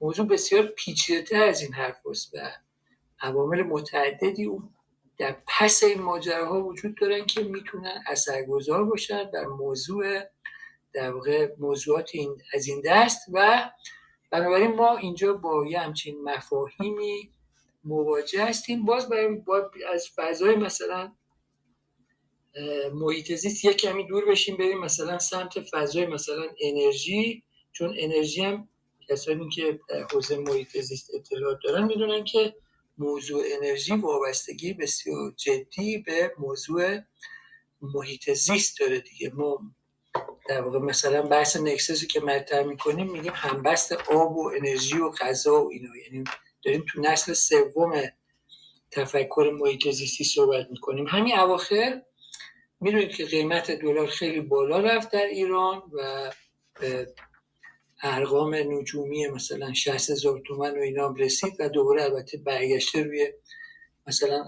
[0.00, 2.38] موضوع بسیار پیچیده تر از این حرف هست و
[3.20, 4.70] عوامل متعددی اون
[5.18, 10.20] در پس این ماجراها وجود دارن که می‌تونن اثرگذار باشن در موضوع
[10.92, 13.20] در واقع موضوعات این از این دست.
[13.32, 13.70] و
[14.30, 17.32] بنابراین ما اینجا با یه همچین مفاهیمی
[17.84, 18.84] مواجه هستیم.
[18.84, 19.42] باز برای
[19.92, 21.12] از فضای مثلا
[22.92, 28.68] محیط زیست یک کمی دور بشیم بریم مثلا سمت فضای مثلا انرژی چون انرژی هم
[29.08, 29.80] کسانی که
[30.12, 32.54] حوزه محیط زیست اطلاعات دارن می‌دونن که
[32.98, 36.98] موضوع انرژی وابستگی بسیار جدی به موضوع
[37.82, 39.30] محیط زیست داره دیگه.
[39.34, 39.60] ما
[40.48, 45.64] در واقع مثلا بحث نکسس که مطرح می‌کنیم میگیم همبست آب و انرژی و غذا
[45.64, 45.96] و اینا.
[45.96, 46.24] یعنی
[46.64, 48.02] داریم تو نسل سوم
[48.90, 51.06] تفکر محیط زیستی صحبت می‌کنیم.
[51.06, 52.02] همین اواخر
[52.80, 56.30] می‌دونید که قیمت دلار خیلی بالا رفت در ایران و
[58.02, 63.32] ارقام نجومی مثلا 60 هزار تومن و اینا رسید و دوباره البته برگشته روی
[64.06, 64.44] مثلا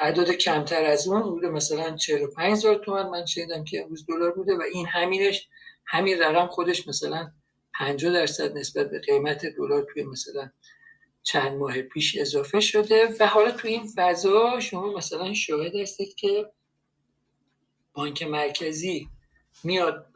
[0.00, 4.56] اعداد کمتر از اون بوده مثلا 45 هزار تومن من شنیدم که امروز دلار بوده
[4.56, 5.48] و این همینش
[5.86, 7.32] همین رقم خودش مثلا
[7.78, 10.50] 50 درصد نسبت به قیمت دلار توی مثلا
[11.26, 16.50] چند ماه پیش اضافه شده و حالا توی این فضا شما مثلا شاهد هستید که
[17.92, 19.08] بانک مرکزی
[19.64, 20.06] میاد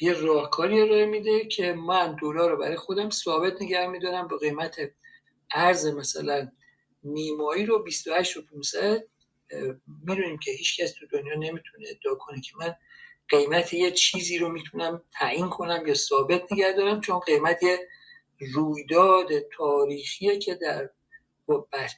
[0.00, 4.76] یه راهکاری ارائه میده که من دلار رو برای خودم ثابت نگه میدارم به قیمت
[5.54, 6.48] ارز مثلا
[7.04, 9.04] نیمایی رو 28 و 500
[10.04, 12.74] می‌دونیم که هیچ کس تو دنیا نمی‌تونه ادعا کنه که من
[13.28, 17.88] قیمت یه چیزی رو می‌تونم تعیین کنم یا ثابت نگه دارم چون قیمت یه
[18.54, 20.90] رویداد تاریخیه که در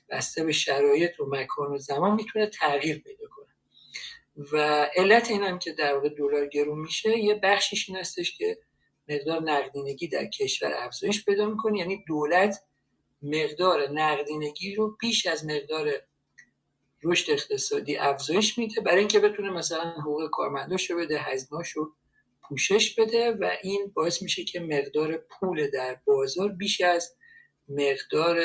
[0.09, 3.47] بسته به شرایط و مکان و زمان می‌تونه تغییر پیدا کنه.
[4.53, 4.57] و
[4.97, 8.59] علت این هم که در واقع دلار گرون میشه یه بخشش این هستش که
[9.09, 11.79] مقدار نقدینگی در کشور افزایش پیدا می‌کنه.
[11.79, 12.63] یعنی دولت
[13.23, 15.93] مقدار نقدینگی رو بیش از مقدار
[17.03, 21.93] رشد اقتصادی افزایش میده برای اینکه بتونه مثلا حقوق کارمنداش رو بده هزینه‌اش رو
[22.49, 27.17] پوشش بده و این باعث میشه که مقدار پول در بازار بیش از
[27.69, 28.39] مقدار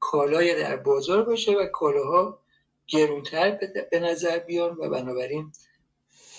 [0.00, 2.42] کالای در بازار باشه و کالاها
[2.86, 3.58] گرونتر
[3.90, 5.52] به نظر بیان و بنابراین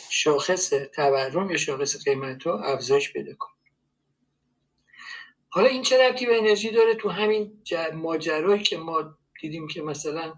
[0.10, 3.52] شاخص تورم یا شاخص قیمت ها افزایش بده کن
[5.50, 7.62] حالا این چه ربطی به انرژی داره؟ تو همین
[7.94, 10.34] ماجرایی که ما دیدیم که مثلا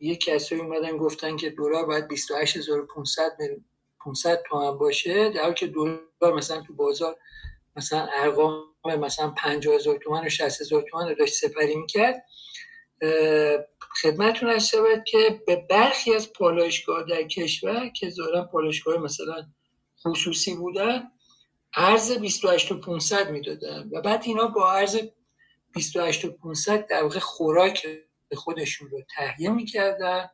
[0.00, 3.36] یه کسایی اومدن گفتن که دلار باید 28500
[4.04, 7.16] 500 تومن باشه در حالی که دلار مثلا تو بازار
[7.76, 12.24] مثلا ارقام مثلا 50000 تومن و 60000 تومن رو داشت سپری می‌کرد.
[14.02, 19.46] خدمتتون از شود که به برخی از پالایشگاه در کشور که ظاهرا پالایشگاه مثلا
[20.06, 21.02] خصوصی بودن
[21.76, 24.98] ارز 28 و 500 می‌دادن و بعد اینا با ارز
[25.74, 27.86] 28 و 500 در واقع خوراک
[28.34, 30.30] خودشون رو تهیه می‌کردن.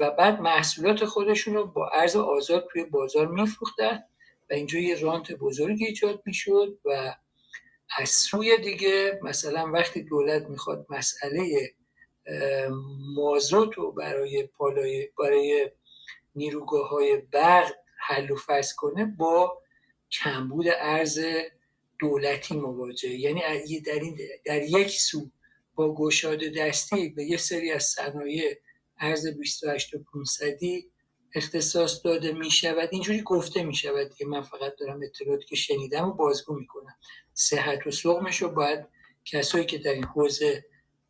[0.00, 4.02] و بعد محصولات خودشون رو با ارز آزاد توی بازار میفروختن
[4.50, 7.14] و اینجا یه رانت بزرگی ایجاد می‌شد و
[7.98, 11.74] از سوی دیگه مثلا وقتی دولت می‌خواد مسئله
[13.16, 15.70] مازوت رو برای پالای برای
[16.34, 19.62] نیروگاه های برق حل و فصل کنه با
[20.10, 21.20] کمبود ارز
[22.00, 23.10] دولتی مواجه.
[23.10, 23.40] یعنی
[23.80, 25.30] در, این در یک سو
[25.74, 28.56] با گشاده دستی به یه سری از صنایع
[29.00, 30.58] ارز 28 و 500
[31.34, 36.08] اختصاص داده می شود اینجوری گفته می شود که من فقط دارم اطلاعاتی که شنیدم
[36.08, 36.96] و بازگو می کنم
[37.34, 38.86] صحت و سقمش رو باید
[39.24, 40.64] کسایی که در این حوزه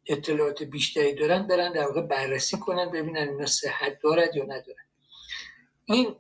[0.07, 4.87] اطلاعات بیشتری دارن برن در واقع بررسی کنن ببینن اینا صحت دارد یا ندارد.
[5.85, 6.15] این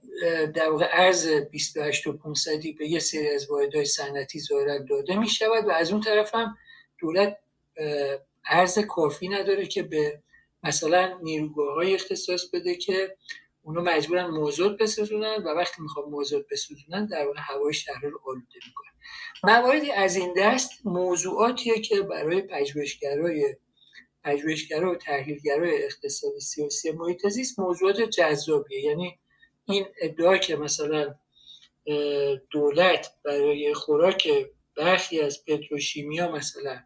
[0.55, 5.29] در واقع ارز 28 و 500 به یه سری از واحدهای صنعتی ظاهرا داده می
[5.29, 6.57] شود و از اون طرف هم
[6.98, 7.38] دولت
[8.46, 10.22] ارز کافی نداره که به
[10.64, 13.16] مثلا نیروگاه های اختصاص بده که
[13.62, 18.59] اونو مجبورن موضوع بسوزونن و وقتی می‌خوان موضوع بسوزونن در واقع هوای شهر رو آلوده
[18.66, 18.90] می‌کنن.
[19.42, 23.57] مواردی از این دست موضوعاتیه که برای پژوهشگرای
[24.24, 28.81] پژوهشگرا و تحلیلگرای اقتصاد سیاسی محیط زیست موضوعات جذابیه.
[28.81, 29.18] یعنی
[29.64, 31.14] این ادعا که مثلا
[32.50, 34.29] دولت برای خوراک
[34.77, 36.83] برخی از پتروشیمیا مثلا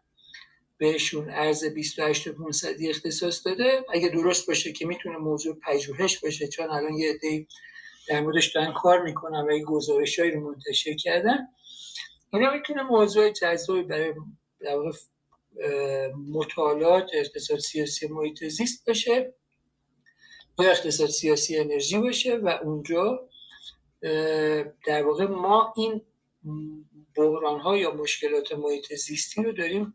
[0.79, 3.85] بهشون ارز 28 500 اختصاص داده.
[3.93, 7.47] اگه درست باشه که می‌تونه موضوع پژوهش باشه چون الان یه عده
[8.07, 11.47] در موردش دارن کار می‌کنن و این گزارشهایی رو منتشر کردن.
[12.33, 14.13] اینا می‌تونه موضوع جذابی برای
[16.31, 19.33] مطالعات اقتصاد سیاسی محیط زیست باشه
[20.59, 23.29] یا اقتصاد سیاسی انرژی باشه و اونجا
[24.85, 26.01] در واقع ما این
[27.15, 29.93] بحران ها یا مشکلات محیط زیستی رو داریم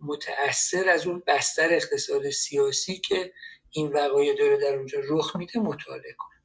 [0.00, 3.32] متأثر از اون بستر اقتصاد سیاسی که
[3.70, 6.40] این وقایع داره در اونجا رخ میده مطالعه کنم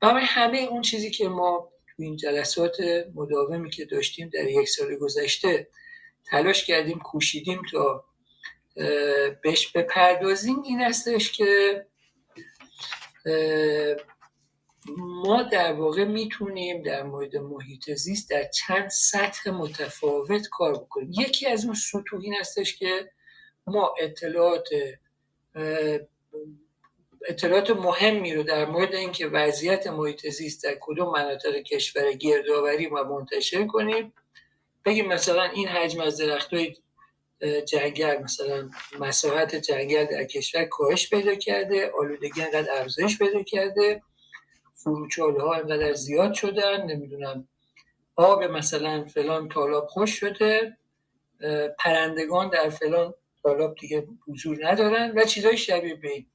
[0.00, 2.76] برای همه اون چیزی که ما تو این جلسات
[3.14, 5.68] مداومی که داشتیم در یک سال گذشته
[6.24, 8.04] تلاش کردیم کوشیدیم تا
[9.42, 11.86] بهش بپردازیم این استش که
[14.98, 21.10] ما در واقع می‌تونیم در مورد محیط زیست در چند سطح متفاوت کار بکنیم.
[21.18, 23.10] یکی از اون سطوح این هستش که
[23.66, 24.68] ما اطلاعات
[27.28, 33.04] اطلاعات مهمی رو در مورد اینکه وضعیت محیط زیست در کدوم مناطق کشور گردآوری و
[33.04, 34.12] منتشر کنیم.
[34.84, 36.76] بگیم مثلا این حجم از درخت های
[37.64, 38.70] جنگل مثلا
[39.00, 44.02] مساحت جنگل در کشور کاهش پیدا کرده آلودگی انقدر افزایش پیدا کرده.
[44.86, 47.48] فروچاله ها انقدر زیاد شدن نمی‌دونم.
[48.16, 50.76] آب مثلا فلان تالاب خوش شده
[51.78, 56.26] پرندگان در فلان تالاب دیگه حضور ندارن و چیزهای شبیه به این.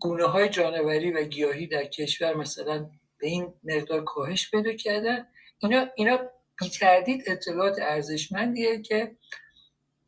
[0.00, 5.26] گونه های جانوری و گیاهی در کشور مثلا به این مقدار کاهش پیدا کردن.
[5.58, 6.18] اینا, اینا
[6.60, 9.16] بی تردید اطلاعات ارزشمندیه که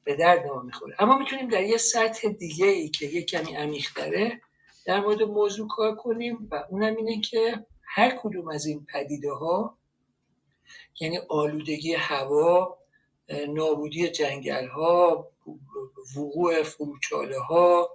[0.05, 0.97] به درد ما می‌خوره.
[0.99, 4.41] اما می‌تونیم در یه سطح دیگه ای که یه کمی عمیق‌تره
[4.87, 9.78] در مورد موضوع کار کنیم و اونم اینه که هر کدوم از این پدیده ها
[11.01, 12.78] یعنی آلودگی هوا
[13.49, 15.28] نابودی جنگل ها
[16.16, 17.91] وقوع فروچاله ها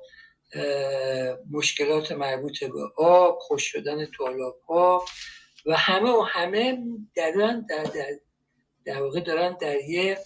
[1.51, 5.05] مشکلات مربوط به آب خوش شدن طالاب ها
[5.65, 6.77] و همه و همه
[7.15, 8.11] دارن در, در,
[8.85, 10.17] در واقع دارن در یه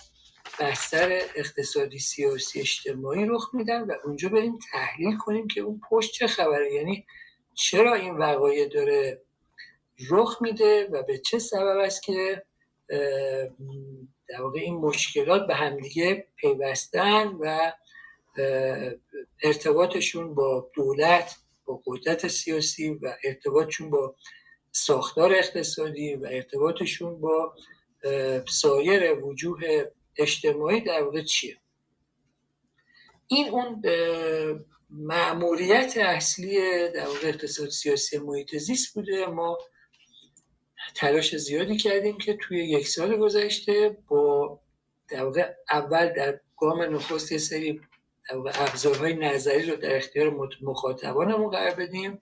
[0.59, 6.27] بستر اقتصادی سیاسی اجتماعی رخ میدن و اونجا بریم تحلیل کنیم که اون پشت چه
[6.27, 6.73] خبره.
[6.73, 7.05] یعنی
[7.53, 9.21] چرا این وقایع داره
[10.09, 12.43] رخ میده و به چه سبب است که
[14.27, 17.71] در واقع این مشکلات به همدیگه پیوستن و
[19.43, 21.35] ارتباطشون با دولت
[21.65, 24.15] با قدرت سیاسی و ارتباطشون با
[24.71, 27.53] ساختار اقتصادی و ارتباطشون با
[28.47, 29.85] سایر وجوه
[30.17, 31.57] اجتماعی در واقع چیه؟
[33.27, 33.81] این اون
[34.89, 36.57] معمولیت اصلی
[36.89, 39.25] در واقع اقتصاد سیاسی محیط زیست بوده.
[39.25, 39.57] ما
[40.95, 44.59] تلاش زیادی کردیم که توی یک سال گذشته با
[45.09, 47.81] در واقع اول در گام نخست یه سری
[48.29, 52.21] ابزارهای نظری رو در اختیار مخاطبانمون قرار بدیم.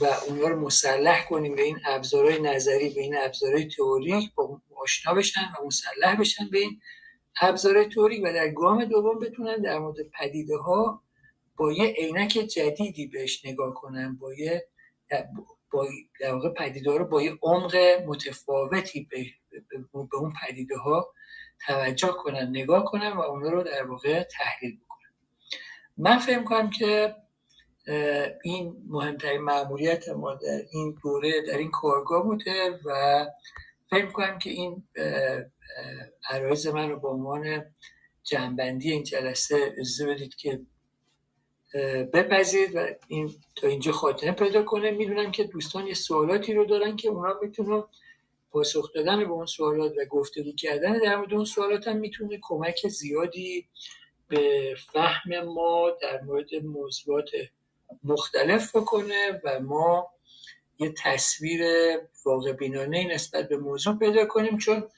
[0.00, 5.14] و اونها رو مسلح کنیم به این ابزارهای نظری به این ابزارهای تئوریک با آشنا
[5.14, 6.80] بشن و مسلح بشن به این
[7.40, 11.02] ابزارهای تئوریک و در گام دوم بتونن در مورد پدیده ها
[11.56, 14.68] با یه عینک جدیدی بهش نگاه کنن با یه
[15.70, 15.88] با
[16.20, 17.76] در واقع پدیده رو با یه عمق
[18.06, 19.26] متفاوتی به,
[20.10, 21.14] به اون پدیده ها
[21.66, 25.12] توجه کنن نگاه کنن و اونها رو در واقع تحلیل بکنن.
[25.96, 27.16] من فهم کنم که
[28.42, 33.26] این مهمترین معمولیت ما در این دوره در این کارگاه بوده و
[33.90, 34.82] فکر کنم که این
[36.30, 37.64] عرایز من رو به عنوان
[38.22, 40.60] جنبندی این جلسه اجازه بدید که
[42.12, 44.90] بپذید و این تا اینجا خاتمه پیدا کنه.
[44.90, 47.84] می‌دونم که دوستان یه سوالاتی رو دارن که اونا می‌تونن
[48.50, 52.88] پاسخ دادن به اون سوالات و گفتگو کردن در مورد اون سوالات هم می‌تونه کمک
[52.88, 53.68] زیادی
[54.28, 57.30] به فهم ما در مورد موضوعات
[58.04, 60.08] مختلف بکنه و ما
[60.78, 61.62] یه تصویر
[62.24, 64.88] واقع بینانه نسبت به موضوع پیدا کنیم چون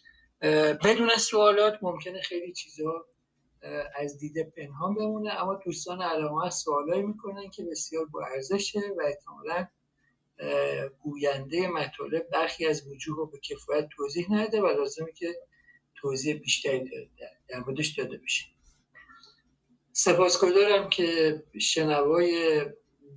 [0.84, 3.06] بدون سوالات ممکنه خیلی چیزا
[3.96, 9.68] از دیده پنهان بمونه اما دوستان علامه سوالایی می‌کنن که بسیار با ارزشه و احتمالا
[11.02, 15.34] گوینده مطالب برخی از وجوه رو به کفایت توضیح نده و لازمه که
[15.94, 17.10] توضیح بیشتری
[17.48, 18.44] در موردش داده بشه.
[19.92, 22.60] سپاسگزارم که شنوای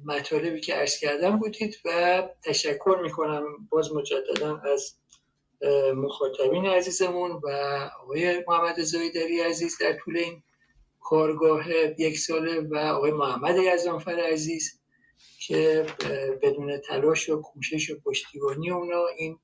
[0.05, 4.95] مطالبی که عرض کردم بودید و تشکر می‌کنم باز مجددا از
[5.95, 7.49] مخاطبین عزیزمون و
[8.03, 10.43] آقای محمد زایدری عزیز در طول این
[10.99, 14.79] کارگاه یک ساله و آقای محمد یزدانفر عزیز
[15.39, 15.85] که
[16.41, 19.39] بدون تلاش و کوشش و پشتیبانی اونا این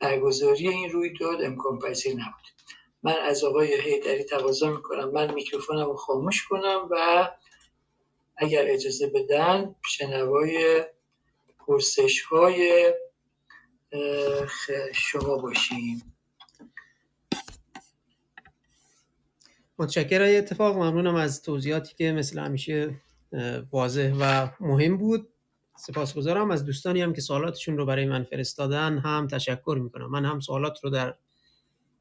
[0.00, 2.46] برگزاری این رویداد امکان پذیر نبود.
[3.02, 5.10] من از آقای هیدری تقاضا می‌کنم.
[5.10, 7.28] من میکروفونم رو خاموش کنم و
[8.36, 10.84] اگر اجازه بدن شنوای
[11.58, 12.92] پرسش های
[14.94, 16.14] شما باشیم
[19.78, 20.38] متشکرم.
[20.38, 23.00] اتفاق ممنونم از توضیحاتی که مثل همیشه
[23.72, 25.28] واضح و مهم بود.
[25.78, 26.50] سپاسگزارم.
[26.50, 30.10] از دوستانی هم که سوالاتشون رو برای من فرستادن هم تشکر می‌کنم.
[30.10, 31.14] من هم سوالات رو در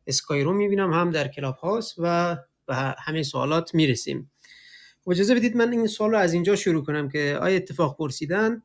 [0.07, 4.31] اسکای رو می‌بینم هم در کلاب هاست و و همه سوالات می‌رسیم.
[5.08, 8.62] اجازه بدید من این سوال رو از اینجا شروع کنم که آیا اتفاق پرسیدن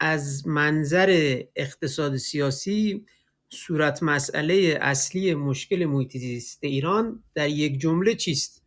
[0.00, 3.06] از منظر اقتصاد سیاسی
[3.48, 8.64] صورت مسئله اصلی مشکل محیط ایران در یک جمله چیست؟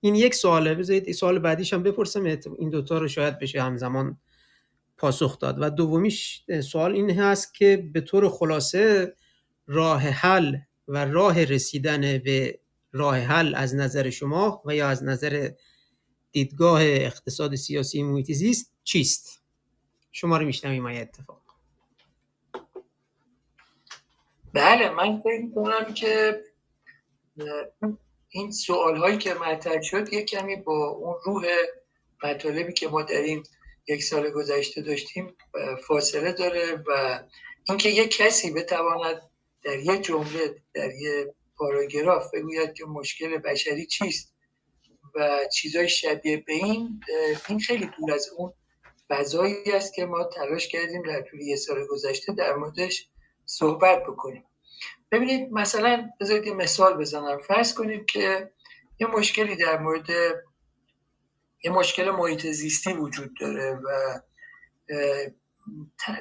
[0.00, 2.24] این یک سواله بذارید سوال بعدیش هم بپرسم
[2.58, 4.18] این دوتا رو شاید بشه همزمان
[4.96, 5.56] پاسخ داد.
[5.60, 9.14] و دومیش سوال این هست که به طور خلاصه
[9.66, 10.56] راه حل
[10.88, 12.58] و راه رسیدن به
[12.94, 15.50] راه حل از نظر شما و یا از نظر
[16.32, 19.42] دیدگاه اقتصاد سیاسی محیط زیست چیست؟
[20.12, 21.42] شما رو میشنویم این اتفاق.
[24.52, 26.42] بله من فکر کنم که
[28.28, 31.46] این سوال هایی که مطرح شد یک کمی با اون روح
[32.24, 33.42] مطالبی که ما در این
[33.88, 35.36] یک سال گذشته داشتیم
[35.86, 37.20] فاصله داره و
[37.68, 39.22] اینکه یک کسی بتواند
[39.62, 44.34] در یک جمله در یک پاراگراف بگوید که مشکل بشری چیست
[45.14, 47.00] و چیزای شبیه به این
[47.48, 48.52] این خیلی دور از اون
[49.08, 53.08] فضایی است که ما تلاش کردیم در طول یه سال گذشته در موردش
[53.44, 54.44] صحبت بکنیم.
[55.12, 57.38] ببینید مثلا بذارید مثال بزنم.
[57.38, 58.50] فرض کنیم که
[59.00, 60.10] یه مشکلی در مورد
[61.64, 64.20] یه مشکل محیط زیستی وجود داره و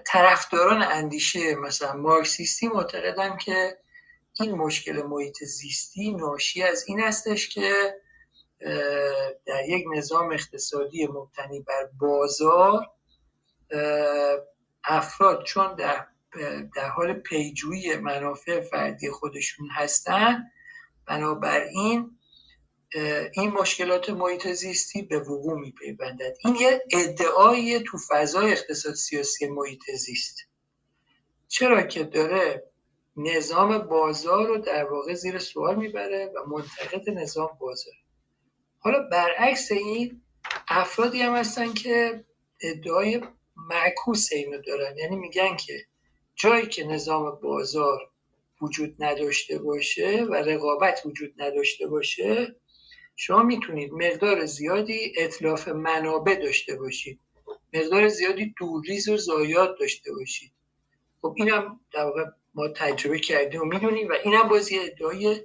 [0.06, 3.78] طرفداران اندیشه مثلا مارکسیستی معتقدن که
[4.40, 7.96] این مشکل محیط زیستی ناشی از این استش که
[9.46, 12.88] در یک نظام اقتصادی مبتنی بر بازار
[14.84, 16.08] افراد چون در,
[16.76, 20.44] در حال پیجویی منافع فردی خودشون هستن
[21.08, 22.18] بنابراین
[23.34, 26.38] این مشکلات محیط زیستی به وقوع میپیوندد.
[26.46, 30.38] این یه ادعای تو فضای اقتصاد سیاسی محیط زیست.
[31.48, 32.73] چرا که داره
[33.18, 37.94] نظام بازار رو در واقع زیر سوال می‌بره و منتقد نظام بازار
[38.80, 40.22] حالا برعکس این
[40.68, 42.26] افرادی هم هستن که
[42.62, 43.22] ادعای
[43.56, 44.98] معکوس اینو دارن.
[44.98, 45.86] یعنی میگن که
[46.36, 48.10] جایی که نظام بازار
[48.62, 52.56] وجود نداشته باشه و رقابت وجود نداشته باشه
[53.16, 57.20] شما می‌تونید مقدار زیادی اطلاف منابع داشته باشید.
[57.74, 60.52] مقدار زیادی دورریز و زایات داشته باشید.
[61.22, 62.26] خب اینم در واقع
[62.56, 65.42] ما تجربه کردیم و می‌دونیم و اینم بازی ادعای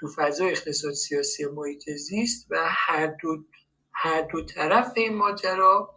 [0.00, 3.44] تو فضای اقتصاد سیاسی محیط زیست و هر دو,
[3.92, 5.94] هر دو طرف این ماجرا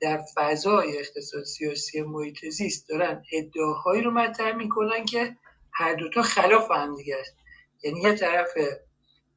[0.00, 5.36] در فضای اقتصاد سیاسی محیط زیست دارن ادعاهایی رو مطرح می‌کنن که
[5.72, 7.36] هر دوتا خلاف هم دیگه است.
[7.82, 8.48] یعنی یه طرف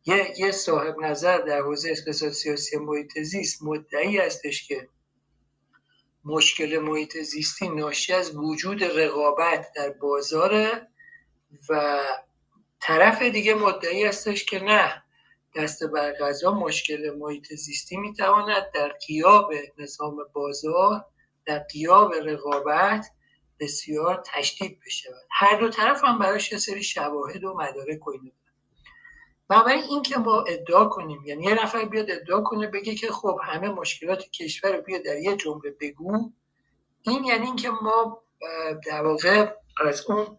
[0.05, 4.88] یه, یه صاحب نظر در حوزه اقتصاد سیاسی محیط زیست مدعی هستش که
[6.26, 10.82] مشکل محیط زیستی ناشی از وجود رقابت در بازار
[11.69, 12.01] و
[12.80, 15.03] طرف دیگه مدعی هستش که نه
[15.55, 21.05] دست بر غذا مشکل محیط زیستی می‌تواند در قیاب نظام بازار
[21.45, 23.07] در قیاب رقابت
[23.59, 28.32] بسیار تشدید بشه هر دو طرف هم براش یه سری شواهد و مدارک و اینو
[29.47, 33.39] بنابراین این که ما ادعا کنیم یعنی یه نفر بیاد ادعا کنه بگه که خب
[33.43, 36.31] همه مشکلات کشور رو بیاد در یه جمله بگو
[37.01, 38.23] این یعنی اینکه ما
[38.87, 39.51] در واقع
[39.85, 40.37] از اون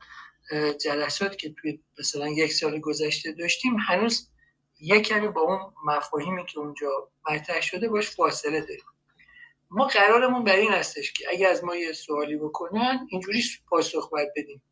[0.80, 4.28] جلسات که توی مثلا یک سال گذشته داشتیم هنوز
[4.80, 6.88] یک کمی با اون مفاهیمی که اونجا
[7.30, 8.84] مطرح شده باش فاصله داریم.
[9.70, 14.28] ما قرارمون بر این هستش که اگه از ما یه سوالی بکنن اینجوری پاسخ باید
[14.36, 14.62] بدیم.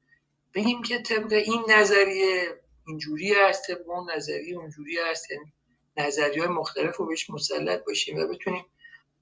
[0.55, 5.30] بگیم که طبق این نظریه اینجوری هست اون نظریه اونجوری هست.
[5.30, 5.53] یعنی
[5.97, 8.64] نظریه های مختلف رو بهش مسلط باشیم و بتونیم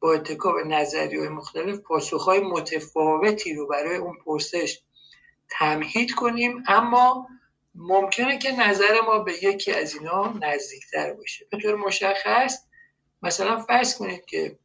[0.01, 4.81] با اتکا به نظریه های مختلف پاسخ های متفاوتی رو برای اون پرسش
[5.51, 6.63] تمهید کنیم.
[6.69, 7.29] اما
[7.75, 11.47] ممکنه که نظر ما به یکی از اینا نزدیکتر باشه.
[11.51, 12.59] به طور مشخص
[13.23, 14.59] مثلا فرض کنید که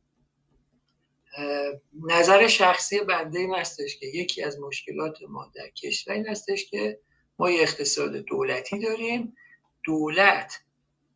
[2.09, 6.99] نظر شخصی بنده این هستش که یکی از مشکلات ما در کشور این هستش که
[7.39, 9.35] ما یه اقتصاد دولتی داریم.
[9.83, 10.59] دولت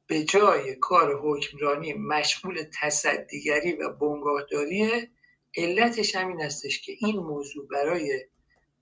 [0.08, 5.10] به جای کار حکمرانی مشغول تصدیگری و بنگاهداریه.
[5.58, 8.26] علتش همین هستش که این موضوع برای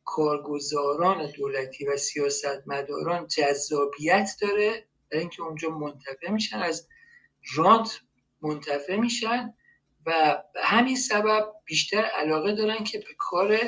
[0.05, 6.87] کارگزاران دولتی و سیاستمداران جذابیت داره برای اینکه اونجا منتفع میشن از
[7.55, 8.01] رانت
[8.41, 9.53] منتفع میشن
[10.05, 13.59] و به همین سبب بیشتر علاقه دارن که به کار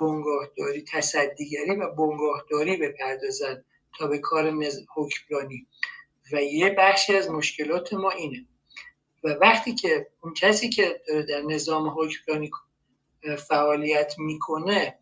[0.00, 3.64] بنگاهداری تصدیگری و بنگاهداری بپردازن
[3.98, 4.52] تا به کار
[4.94, 5.66] حکمرانی.
[6.32, 8.46] و یه بخشی از مشکلات ما اینه.
[9.24, 12.50] و وقتی که اون کسی که داره در نظام حکمرانی
[13.48, 14.98] فعالیت می‌کنه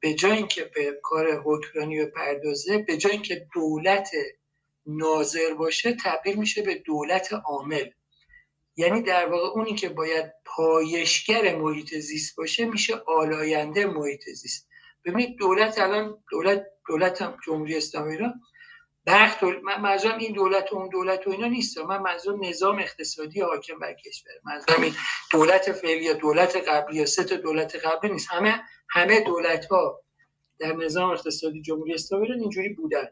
[0.00, 4.10] به جای اینکه به کار حکمرانی بپردازه به جای اینکه دولت
[4.86, 7.90] ناظر باشه تبدیل میشه به دولت عامل.
[8.76, 14.68] یعنی در واقع اونی که باید پایشگر محیط زیست باشه میشه آلاینده محیط زیست.
[15.04, 18.40] ببینید دولت الان دولت دولت هم جمهوری اسلامی ایران
[19.06, 21.78] برخ من منظورم این دولت و اون دولت و اینا نیست.
[21.78, 24.32] من منظور نظام اقتصادی حاکم بر کشور.
[24.44, 24.94] منظورم این
[25.32, 28.28] دولت فعلی یا دولت قبلی یا سه دولت قبلی نیست.
[28.30, 30.02] همه همه دولت ها
[30.58, 33.08] در نظام اقتصادی جمهوری اسلامی ایران اینجوری بودن.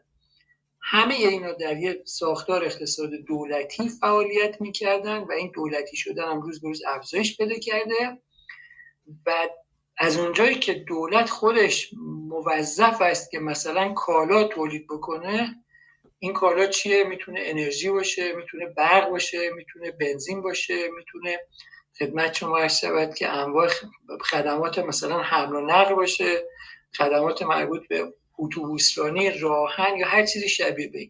[0.87, 6.61] همه اینا در یه ساختار اقتصاد دولتی فعالیت می‌کردن و این دولتی شدن هم روز
[6.61, 8.17] به روز افزایش پیدا کرده
[9.25, 9.33] و
[9.97, 11.91] از اونجایی که دولت خودش
[12.27, 15.55] موظف است که مثلا کالا تولید بکنه
[16.19, 21.39] این کالا چیه؟ می‌تونه انرژی باشه می‌تونه برق باشه می‌تونه بنزین باشه می‌تونه
[21.99, 23.69] خدمت شما عرض شود که انواع
[24.21, 26.43] خدمات مثلا حمل و نقل باشه
[26.97, 31.09] خدمات مربوط به اتوبوسرانی راهن یا هر چیزی شبیه به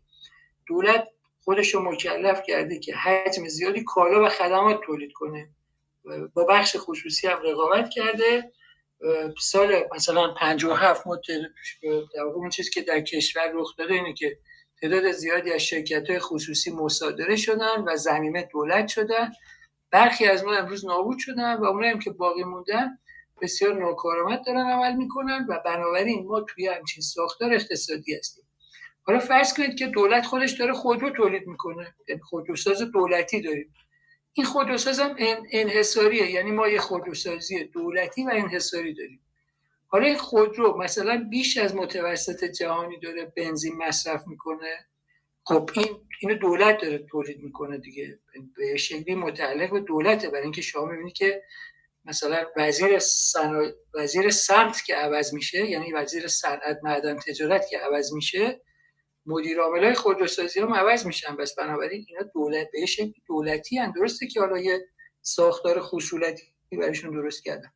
[0.67, 1.07] دولت
[1.43, 5.49] خودش رو مکلف کرده که حجم زیادی کالا و خدمات تولید کنه.
[6.33, 8.51] با بخش خصوصی هم رقابت کرده.
[9.39, 11.21] سال مثلا 57 مت
[12.15, 14.37] در اون چیزی که در کشور رخ داده اینه که
[14.81, 19.31] تعداد زیادی از شرکت های خصوصی مصادره شدن و زمینه دولت شدن.
[19.91, 22.97] برخی از ما امروز نابود شدن و اونایی هم که باقی موندن
[23.41, 28.43] بسیار ناکارآمد دارن عمل می‌کنن و بنابراین ما توی همچین ساختار اقتصادی هستیم.
[29.03, 31.95] حالا فرض کنید که دولت خودش داره خودرو تولید می‌کنه.
[32.07, 33.73] یعنی خودروساز دولتی داریم.
[34.33, 35.15] این خودروساز هم
[35.51, 36.31] انحصاریه.
[36.31, 39.21] یعنی ما یه خودروسازی دولتی و انحصاری داریم.
[39.87, 44.85] حالا این خودرو مثلا بیش از متوسط جهانی داره بنزین مصرف می‌کنه.
[45.43, 45.87] خب این
[46.21, 48.19] اینو دولت داره تولید می‌کنه دیگه.
[48.55, 50.29] به شکلی متعلق به دولته.
[50.29, 51.43] برای اینکه شما می‌بینید که
[52.05, 53.71] مثلا وزیر سن...
[53.93, 58.61] وزیر سمت که عوض میشه یعنی وزیر صنعت معدن تجارت که عوض میشه
[59.25, 61.35] مدیر عاملای خودروسازی هم عوض میشن.
[61.35, 64.79] بس بنابراین اینا دولت به دولتی هم درسته که حالا یه
[65.21, 67.71] ساختار خصولتی برایشون درست کردن.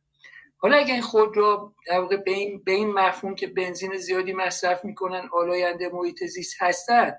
[0.56, 4.32] حالا اگه این خود رو در واقع به این, به این مفهوم که بنزین زیادی
[4.32, 7.12] مصرف می‌کنن آلاینده محیط زیست هستن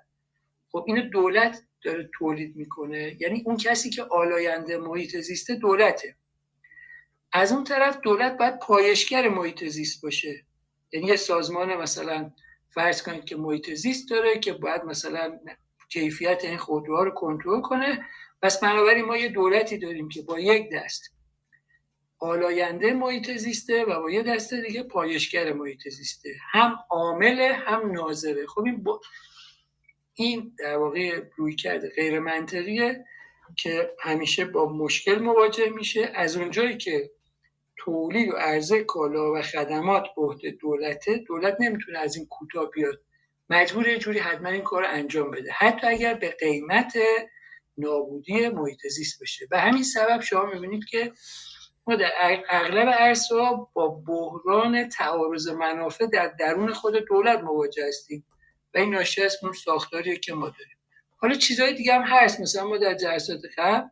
[0.72, 3.18] خب اینو دولت داره تولید می‌کنه.
[3.20, 6.16] یعنی اون کسی که آلاینده محیط زیسته دولته.
[7.34, 10.46] از اون طرف دولت باید پایشگر محیط زیست باشه.
[10.92, 12.32] یعنی یه سازمان مثلا
[12.70, 15.40] فرض کنید که محیط زیست داره که باید مثلا
[15.90, 18.06] کیفیت این خودروها رو کنترل کنه.
[18.42, 21.14] پس بنابراین ما یه دولتی داریم که با یک دست
[22.20, 26.30] آلاینده محیط زیسته و با یه دست دیگه پایشگر محیط زیسته.
[26.52, 28.48] هم عامل هم ناظره.
[28.48, 29.02] خب این با...
[30.14, 33.06] این در واقع روی کرده غیر منطقیه
[33.58, 36.12] که همیشه با مشکل مواجه میشه.
[36.16, 37.12] از اونجایی که
[37.86, 43.02] تولید و عرضه کالا و خدمات به عهده دولته دولت نمی‌تونه از این کوتاه بیاد.
[43.50, 45.52] مجبور یه جوری حتما این کار انجام بده.
[45.52, 46.94] حتی اگر به قیمت
[47.78, 49.48] نابودی محیط زیست بشه.
[49.52, 51.12] به همین سبب شما می‌بینید که
[51.88, 52.12] ما در
[52.50, 53.36] اغلب عرصه
[53.74, 58.26] با بحران تعارض منافع در درون خود دولت مواجه هستیم
[58.74, 60.78] و این ناشی از اون ساختاریه که ما داریم.
[61.18, 62.40] حالا چیزهای دیگه هم هست.
[62.40, 63.88] مثلا ما در جلسات قبل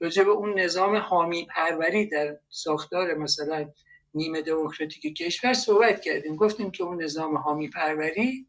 [0.00, 3.70] راجع به اون نظام حامی پروری در ساختار مثلا
[4.14, 6.36] نیمه دموکراتیک کشور صحبت کردیم.
[6.36, 8.46] گفتیم که اون نظام حامی پروری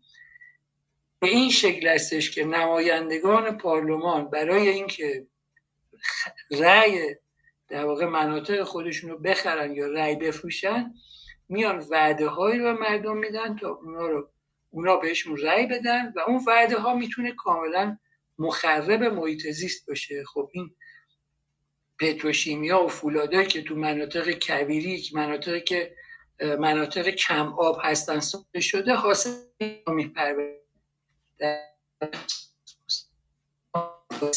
[1.20, 5.28] به این شکل هستش که نمایندگان پارلمان برای اینکه
[6.52, 7.16] رأی
[7.68, 10.93] در واقع مناطق خودشون رو بخرن یا رأی بفروشن
[11.50, 14.30] میان وعده هایی رو مردم میدن تا اونا رو
[14.70, 17.97] اونا بهشون رأی بدن و اون وعده ها می‌تونه کاملا
[18.39, 20.24] مخرب محیط زیست باشه.
[20.24, 20.76] خب این
[22.00, 25.95] پتروشیمیا و فولادایی که تو مناطق کویری مناطقی که
[26.41, 29.36] مناطق کم آب هستن ساخته شده حاصل
[29.88, 30.60] میپره
[34.12, 34.32] خب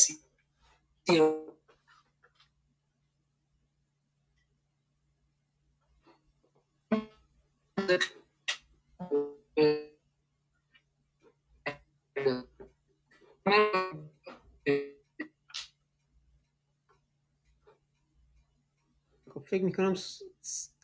[19.52, 19.96] فکر می‌کنم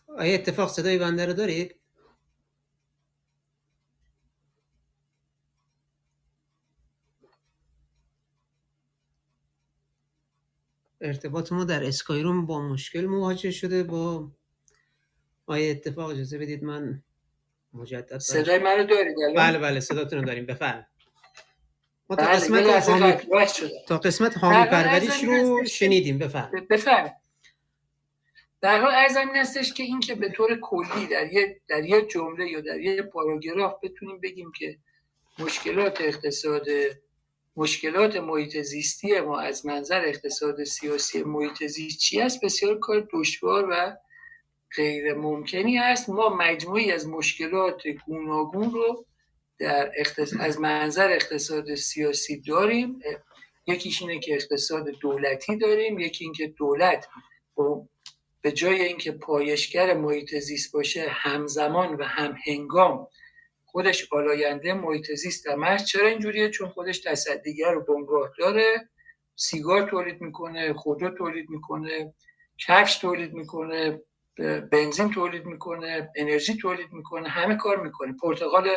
[0.09, 1.75] آیا اتفاق صدای بنده رو دارید؟
[11.01, 14.33] ارتباط ما در اسکایروم با مشکل مواجه شده با
[15.47, 17.03] آیا اتفاق اجازه بدید من
[17.73, 20.47] مجدد صدای منو دارید بله بله صداتون رو داریم.
[20.47, 20.87] بفرم
[22.11, 23.13] ما تا بله، قسمت حامی
[23.89, 26.19] تا قسمت حامی پروریش رو شنیدیم.
[26.19, 27.17] بفرم بفرم
[28.61, 32.03] در حال ارزم این هستش که این که به طور کلی در یه در یه
[32.03, 34.79] جمله یا در یه پاراگراف بتونیم بگیم که
[35.39, 36.67] مشکلات اقتصاد
[37.57, 43.69] مشکلات محیط زیستی ما از منظر اقتصاد سیاسی محیط زیست چی است؟ بسیار کار دشوار
[43.71, 43.97] و
[44.77, 46.09] غیر ممکنی است.
[46.09, 49.05] ما مجموعی از مشکلات گوناگون رو
[49.59, 49.93] در
[50.41, 53.01] از منظر اقتصاد سیاسی داریم.
[53.67, 57.09] یکیش اینه که اقتصاد دولتی داریم یکی اینکه دولت
[58.41, 63.09] به جای اینکه پایشگر محیط زیست باشه همزمان و هم هنگام
[63.65, 68.89] خودش آلاینده محیط زیست هم چرا اینجوریه؟ چون خودش تصدیگر رو بنگاه داره
[69.37, 72.15] سیگار تولید می‌کنه خودرو تولید می‌کنه
[72.67, 74.01] کفش تولید می‌کنه
[74.73, 78.15] بنزین تولید می‌کنه انرژی تولید می‌کنه همه کار می‌کنه.
[78.23, 78.69] پرتغال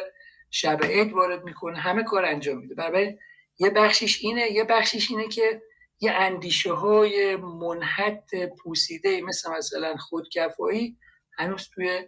[0.51, 2.76] شب عید وارد می‌کنه همه کار انجام میده.
[2.76, 3.18] برای
[3.59, 5.62] یه بخشیش اینه یه بخشیش اینه که
[6.02, 10.97] یه اندیشه های منحت پوسیده مثل مثلا خودکفایی
[11.38, 12.08] هنوز توی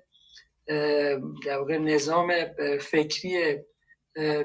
[1.46, 2.34] در واقع نظام
[2.82, 3.58] فکری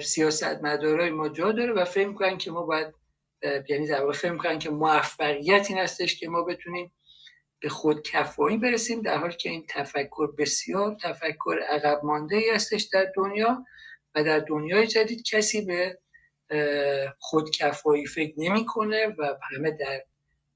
[0.01, 2.94] سیاست مدارای ما جا داره و فهم کنن که ما باید
[3.68, 6.92] یعنی در واقع فهم کنن که موفقیت این هستش که ما بتونیم
[7.61, 12.82] به خود کفایی برسیم در حالی که این تفکر بسیار تفکر عقب مانده ای هستش
[12.82, 13.64] در دنیا
[14.14, 15.99] و در دنیای جدید کسی به
[17.18, 20.03] خودکفایی فکر نمی‌کنه و همه در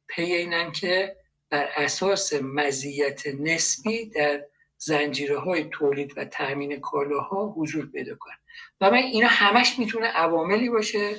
[0.06, 1.16] پی اینن که
[1.50, 4.44] بر اساس مزیت نسبی در
[4.78, 8.36] زنجیره های تولید و تامین کالاها حضور پیدا کنن.
[8.80, 11.16] و من اینا همش می‌تونه عواملی باشه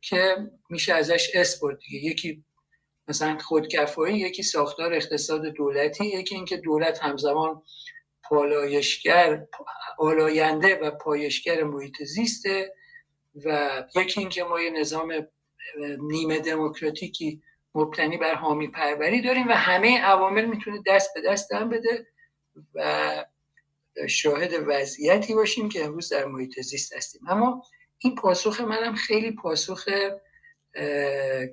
[0.00, 0.36] که
[0.70, 2.10] میشه ازش اسپورت دیگه.
[2.10, 2.44] یکی
[3.08, 7.62] مثلا خودکفایی یکی ساختار اقتصاد دولتی یکی اینکه دولت همزمان
[8.24, 9.46] پالایشگر
[9.98, 12.74] آلاینده و پایشگر محیط زیسته.
[13.44, 15.26] و یکی اینکه ما یه نظام
[15.98, 17.42] نیمه دموکراتیکی
[17.74, 22.06] مبتنی بر حامی پروری داریم و همه عوامل می‌تونه دست به دست هم بده
[22.74, 23.24] و
[24.08, 27.22] شاهد وضعیتی باشیم که امروز در محیط زیست هستیم.
[27.28, 27.64] اما
[27.98, 29.88] این پاسخ منم خیلی پاسخ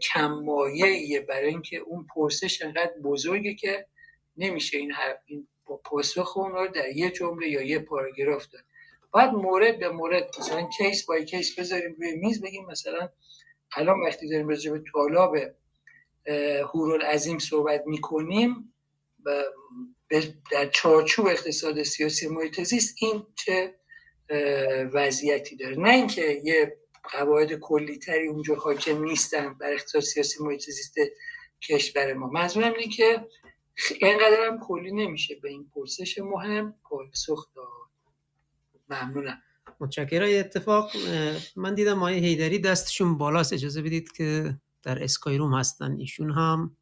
[0.01, 3.86] کمایه برای اینکه اون پرسش انقدر بزرگه که
[4.38, 4.93] نمیشه این,
[5.25, 5.47] این
[5.84, 8.63] پاسخ اون رو در یه جمله یا یه پاراگراف داد.
[9.12, 13.10] باید مورد به مورد مثلا کیس بای کیس بذاریم روی میز بگیم مثلا
[13.76, 15.36] الان وقتی داریم راجع به طالاب
[16.74, 18.74] هورالعظیم صحبت می‌کنیم
[20.51, 23.76] در چارچوب اقتصاد سیاسی محیط زیست این چه
[24.93, 25.76] وضعیتی داره.
[25.76, 26.78] نه اینکه یه
[27.12, 30.95] قواعد کلی تری اونجا حاکم نیستن بر اقتصاد سیاسی محیط زیست
[31.62, 32.28] کشور ما.
[32.28, 33.28] منظورم اینه که
[34.01, 37.78] اینقدر هم کلی نمیشه به این پرسش مهم پاسخ داد.
[38.89, 39.41] ممنونم.
[39.79, 40.39] متشکرم.
[40.39, 40.91] اتفاق
[41.55, 43.53] من دیدم مایه هیدری دستشون بالاست.
[43.53, 45.95] اجازه بدید که در اسکای روم هستن.
[45.99, 46.77] ایشون هم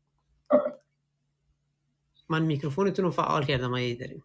[2.29, 4.23] من میکروفونتون رو فعال کردم مایه هیدری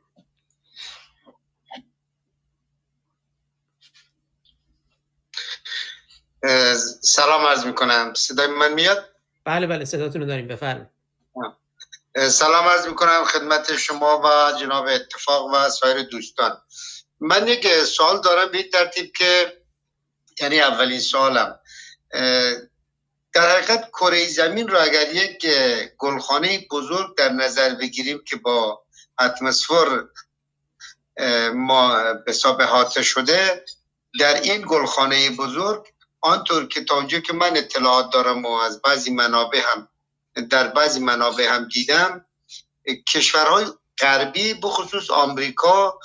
[7.01, 8.15] سلام عرض می‌کنم.
[8.17, 9.15] صدای من میاد؟
[9.45, 10.49] بله بله صداتون رو داریم.
[10.49, 10.91] بفرم
[12.31, 16.59] سلام عرض می‌کنم خدمت شما و جناب اتفاق و سایر دوستان.
[17.23, 19.63] من یک سوال دارم به ترتیب که
[20.41, 21.59] یعنی اولین سوالم
[23.33, 25.47] در حقیقت کره زمین رو اگر یک
[25.99, 28.83] گلخانه بزرگ در نظر بگیریم که با
[29.21, 30.05] اتمسفر
[31.55, 32.13] ما
[32.59, 33.65] به حاطه شده
[34.21, 35.87] در این گلخانه بزرگ
[36.21, 39.89] آنطور که تا اونجا که من اطلاعات دارم و از بعضی منابع هم
[40.51, 42.27] در بعضی منابع هم دیدم
[43.09, 43.67] کشورهای
[43.99, 45.99] غربی بخصوص آمریکا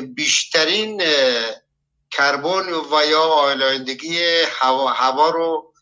[0.00, 1.02] بیشترین
[2.10, 4.18] کربن و یا آلایندگی
[4.50, 5.72] هوا, هوا رو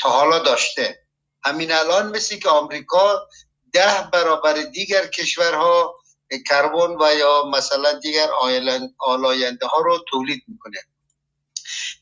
[0.00, 0.98] تا حالا داشته.
[1.44, 3.28] همین الان مثل که آمریکا
[3.72, 5.94] ده برابر دیگر کشورها
[6.48, 8.28] کربن و یا مثلا دیگر
[8.98, 10.78] آلاینده ها رو تولید می‌کنه.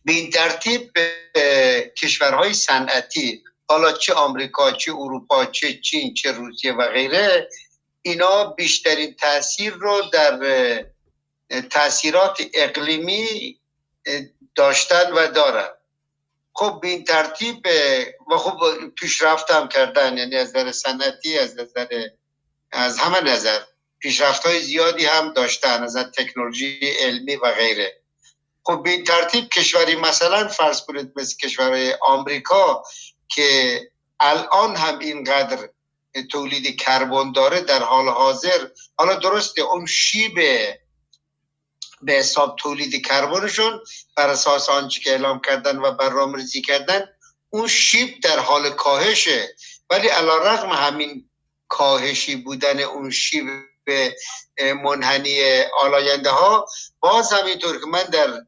[0.05, 0.91] به این ترتیب
[1.99, 7.49] کشورهای صنعتی حالا چه آمریکا چه اروپا چه چین چه روسیه و غیره
[8.03, 10.39] اینا بیشترین تاثیر رو در
[11.71, 13.59] تاثیرات اقلیمی
[14.55, 15.69] داشتن و دارن.
[16.53, 17.67] خب به این ترتیب
[18.31, 22.09] و خب پیشرفت هم کردن یعنی از نظر سنتی از نظر
[22.73, 23.61] از همه نظر
[23.99, 28.01] پیشرفت های زیادی هم داشتن از تکنولوژی علمی و غیره.
[28.65, 32.83] خب به این ترتیب کشوری مثلا فرض کنید مثل کشور آمریکا
[33.29, 33.81] که
[34.21, 35.69] الان هم اینقدر
[36.31, 38.69] تولید کربن داره در حال حاضر.
[38.97, 40.39] حالا درسته اون شیب
[42.03, 43.81] به حساب تولید کربنشون
[44.17, 47.09] بر اساس آنچه که اعلام کردن و برنامه‌ریزی کردن
[47.51, 49.57] اون شیب در حال کاهشه.
[49.91, 51.31] ولی علا رقم همین
[51.69, 53.47] کاهشی بودن اون شیب
[53.85, 54.17] به
[54.83, 56.67] منحنی آلاینده ها
[57.01, 58.41] باز همینطور که من در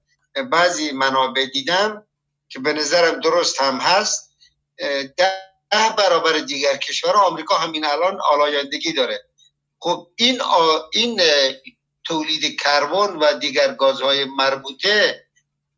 [0.42, 2.06] بعضی منابع دیدم
[2.48, 4.36] که به نظرم درست هم هست
[5.16, 9.24] ده برابر دیگر کشور آمریکا همین الان آلایندگی داره.
[9.78, 10.42] خب این
[10.92, 11.20] این
[12.10, 15.24] تولید کربن و دیگر گازهای مربوطه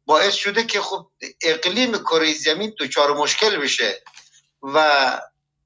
[0.06, 1.06] باعث شده که خب
[1.42, 4.02] اقلیم کره زمین دچار مشکل بشه
[4.62, 4.78] و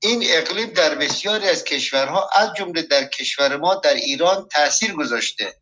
[0.00, 5.54] این اقلیم در بسیاری از کشورها از جمله در کشور ما در ایران تاثیر گذاشته.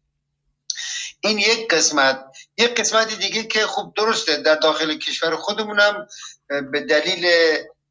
[1.21, 2.25] این یک قسمت.
[2.59, 6.07] یک قسمت دیگه که خب درسته در داخل کشور خودمونم
[6.73, 7.27] به دلیل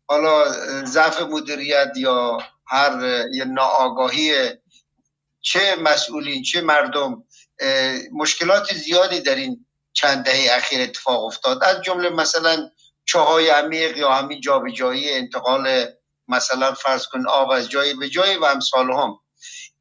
[0.07, 0.51] حالا
[0.85, 2.37] ضعف مدیریت یا
[2.67, 4.51] هر یه ناآگاهی
[5.43, 7.23] چه مسئولین چه مردم
[8.11, 11.63] مشکلات زیادی در این چند دهه اخیر اتفاق افتاد.
[11.63, 12.69] از جمله مثلا
[13.05, 15.85] چاهای عمیق یا همین جابجایی انتقال
[16.27, 19.19] مثلا فرض کن آب از جایی به جایی و امثال هم.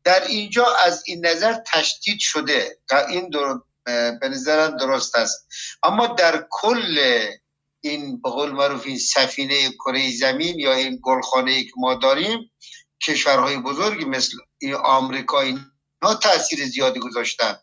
[0.04, 2.78] در اینجا از این نظر تشدید شده.
[3.08, 3.30] این
[4.20, 5.48] به نظرم درست است.
[5.82, 7.26] اما در کل
[7.80, 12.50] این به قول معروف این سفینه کره زمین یا این گلخانه که ما داریم
[13.06, 14.36] کشورهای بزرگی مثل
[14.84, 17.58] آمریکا اینا تاثیر زیادی گذاشتن.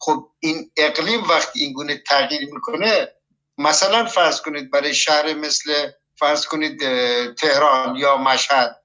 [0.00, 3.08] خب این اقلیم وقتی این گونه تغییر می‌کنه
[3.58, 6.78] مثلا فرض کنید برای شهر مثل فرض کنید
[7.34, 8.82] تهران یا مشهد.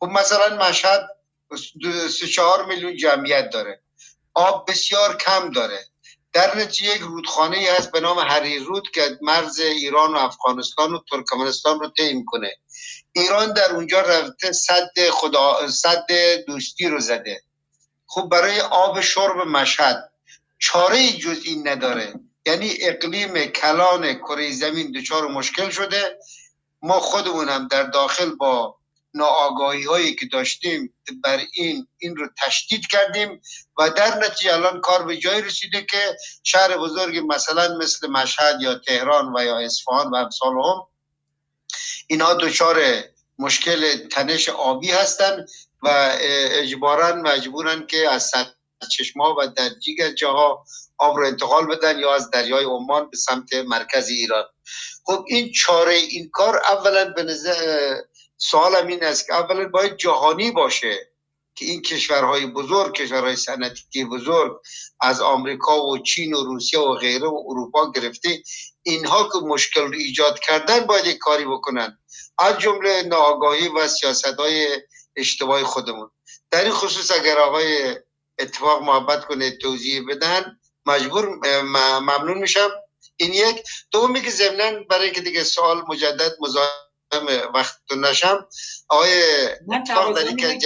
[0.00, 1.08] خب مثلا مشهد
[2.20, 3.82] سه چهار میلیون جمعیت داره.
[4.34, 5.78] آب بسیار کم داره.
[6.32, 11.00] در نتیجه یک رودخانه هست به نام هری رود که مرز ایران و افغانستان و
[11.10, 12.56] ترکمنستان رو طی می‌کنه.
[13.16, 16.06] ایران در اونجا رفته صد خدا صد
[16.46, 17.42] دوستی رو زده.
[18.06, 20.12] خب برای آب شرب مشهد
[20.58, 22.14] چاره جز این نداره.
[22.46, 26.18] یعنی اقلیم کلان کره زمین دچار مشکل شده.
[26.82, 28.76] ما خودمون هم در داخل با
[29.14, 30.94] ناآگاهی هایی که داشتیم
[31.24, 33.42] بر این این رو تشدید کردیم
[33.78, 38.74] و در نتیجه الان کار به جای رسیده که شهر بزرگ مثلا مثل مشهد یا
[38.74, 40.95] تهران و یا اصفهان و امثال هم
[42.06, 43.04] اینها دچار
[43.38, 45.48] مشکل تنش آبی هستند
[45.82, 46.10] و
[46.52, 48.32] اجبارا مجبورن که از
[48.90, 50.64] چشما و در دیگر جاها
[50.98, 54.44] آب رو انتقال بدن یا از دریای عمان به سمت مرکز ایران.
[55.04, 57.96] خب این چاره این کار اولا به نظر
[58.36, 61.12] سوالم این است که اولا باید جهانی باشه
[61.54, 64.60] که این کشورهای بزرگ کشورهای صنعتی بزرگ
[65.00, 68.42] از آمریکا و چین و روسیه و غیره و اروپا گرفته
[68.86, 71.98] اینها که مشکل رو ایجاد کردن باید یک کاری بکنن.
[72.38, 74.82] از جمله ناآگاهی و سیاست های
[75.16, 76.10] اشتباه خودمون.
[76.50, 77.96] در این خصوص اگر آقای
[78.38, 81.40] اتفاق محبت کنه توضیح بدن مجبور
[82.00, 82.70] ممنون میشم.
[83.16, 83.62] این یک.
[83.90, 88.48] دومی که ضمنا برای اینکه دیگه سوال مجدد مزاحم وقت نشم
[88.88, 89.22] آقای
[89.66, 90.58] من تقاضا که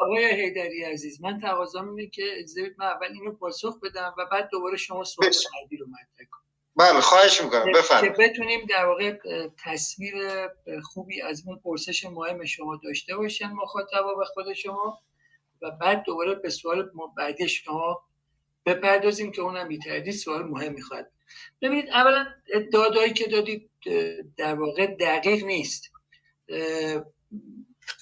[0.00, 4.48] آقای حیدری عزیز من تقاضا اینه که اجازه من اول اینو پاسخ بدم و بعد
[4.52, 8.16] دوباره شما سوال بعدی رو مطرح کنید بله خواهش می‌کنم بفرمایید.
[8.16, 9.18] که بتونیم در واقع
[9.64, 10.14] تصویر
[10.82, 15.02] خوبی از اون پرسش مهم شما داشته باشن مخاطبا و خود شما
[15.62, 18.04] و بعد دوباره به سوال بعدی شما
[18.66, 21.10] بپردازیم که اونم بیتردید سوال مهم می‌خواد
[21.62, 22.26] ببینید اولا
[22.72, 23.70] دادایی که دادید
[24.36, 25.90] در واقع دقیق نیست.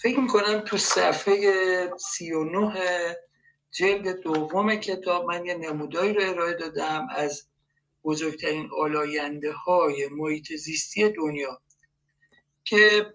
[0.03, 1.37] فکر می‌کنم تو صفحه
[1.99, 3.17] 39
[3.71, 7.49] جلد دوم کتاب من یه نمودایی رو ارائه دادم از
[8.05, 11.61] بزرگترین آلاینده های محیط زیستی دنیا
[12.65, 13.15] که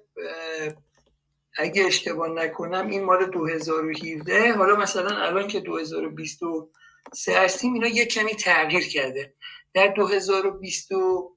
[1.57, 8.35] اگه اشتباه نکنم این مال 2017 حالا مثلا الان که 2023 هستیم اینا یه کمی
[8.35, 9.33] تغییر کرده.
[9.73, 10.89] در 2020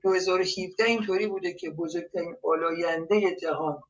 [0.03, 3.83] 2017 اینطوری بوده که بزرگترین آلاینده جهان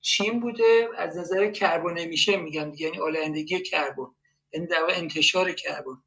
[0.00, 0.88] چین بوده.
[0.98, 4.06] از نظر کربن نمیشه میگم یعنی آلایندگی کربن
[4.52, 6.02] یعنی در انتشار کربن.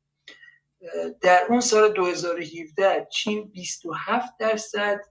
[1.21, 5.01] در اون سال 2017 چین 27 درصد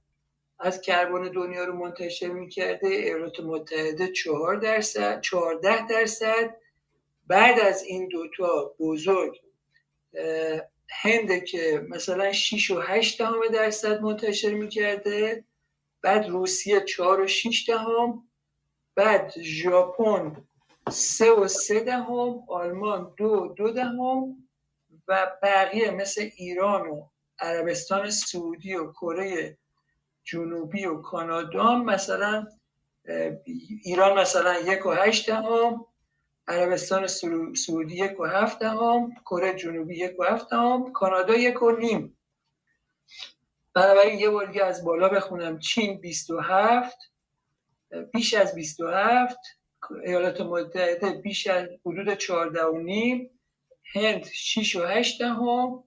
[0.58, 6.56] از کربن دنیا رو منتشر می‌کرده ایالات متحده 4 درصد 14 درصد.
[7.26, 9.40] بعد از این دوتا بزرگ
[10.88, 15.44] هند که مثلا 6 و 8 دهم درصد منتشر می‌کرده
[16.02, 18.28] بعد روسیه 4 و 6 دهم
[18.94, 20.36] بعد ژاپن
[20.90, 24.43] 3 و 3 دهم آلمان 2 و 2 دهم.
[25.08, 29.58] و بقیه مثل ایران و عربستان سعودی و کره
[30.24, 32.46] جنوبی و کانادا مثلا
[33.84, 35.86] ایران مثلا یک و هشت دهم
[36.48, 37.06] عربستان
[37.54, 42.18] سعودی یک و هفت دهم کره جنوبی یک و هفت دهم کانادا یک و نیم.
[43.74, 45.58] بنابراین یه بار از بالا بخونم.
[45.58, 46.98] چین 27
[48.12, 49.38] بیش از 27
[50.04, 53.33] ایالات متحده بیش از حدود 14 و نیم.
[53.94, 55.84] هند 6 و 8 دهم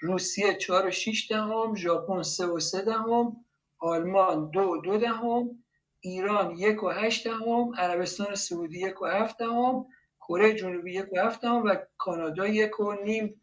[0.00, 3.44] روسیه 4 و 6 دهم ژاپن 3 و 3 دهم
[3.78, 5.64] آلمان دو دو دهم
[6.00, 9.86] ایران یک و هشت دهم عربستان سعودی یک و هفت دهم
[10.20, 13.40] کره جنوبی یک و هفت دهم و کانادا یک و نیم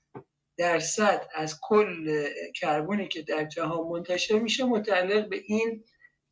[0.57, 5.83] درصد از کل کربونی که در جهان منتشر میشه متعلق به این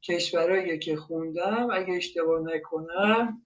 [0.04, 1.70] کشورهایی که خوندم.
[1.74, 3.46] اگه اشتباه نکنم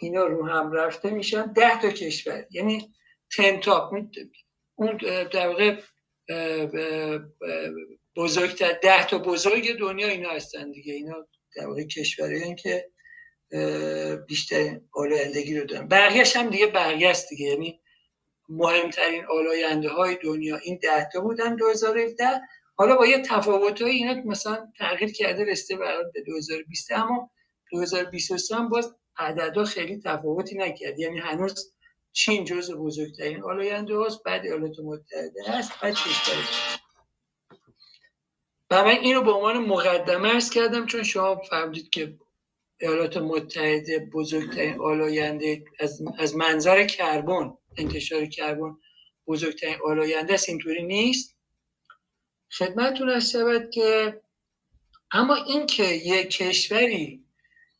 [0.00, 1.52] اینا رو هم رفته میشن.
[1.52, 2.46] ده تا کشور.
[2.50, 2.94] یعنی
[3.36, 3.92] تنتاپ
[4.74, 4.96] اون
[5.32, 5.80] در واقع
[8.16, 10.92] بزرگتر ده تا بزرگ دنیا اینا هستن دیگه.
[10.92, 11.26] اینا
[11.56, 12.90] در واقع کشورهایی که
[14.28, 15.88] بیشتر آلایندگی رو دارن.
[15.88, 17.46] بقیهش هم دیگه بقیه است دیگه.
[17.46, 17.80] یعنی
[18.48, 20.56] مهمترین آلاینده های دنیا.
[20.56, 22.40] این ده تا بودن 2017
[22.76, 25.76] حالا با یه تفاوت های اینا مثلا تغییر کرده رسته
[26.14, 27.30] به 2020 اما
[27.72, 30.98] 2023 هم باز عددا خیلی تفاوتی نکرد.
[30.98, 31.73] یعنی هنوز
[32.14, 36.44] چین جز بزرگترین؟ آلاینده هاست بعد ایالات متحده هست بعد کشور
[38.70, 42.18] و من اینو به عنوان مقدمه ارز کردم چون شما فهمدید که
[42.80, 48.76] ایالات متحده بزرگترین آلاینده از, از منظر کربن انتشار کربن
[49.26, 51.36] بزرگترین آلاینده است اینطوری نیست؟
[52.58, 54.20] خدمتتون از شود که
[55.10, 57.24] اما اینکه یک کشوری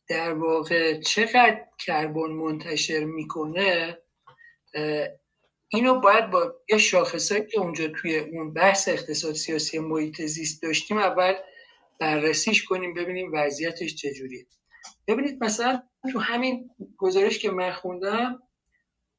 [0.07, 3.97] در واقع چقدر کربن منتشر می‌کنه
[5.67, 10.97] اینو باید با یه شاخصه که اونجا توی اون بحث اقتصاد سیاسی محیط زیست داشتیم
[10.97, 11.33] اول
[11.99, 14.45] بررسیش کنیم ببینیم وضعیتش چجوریه.
[15.07, 18.39] ببینید مثلا تو همین گزارش که من خوندم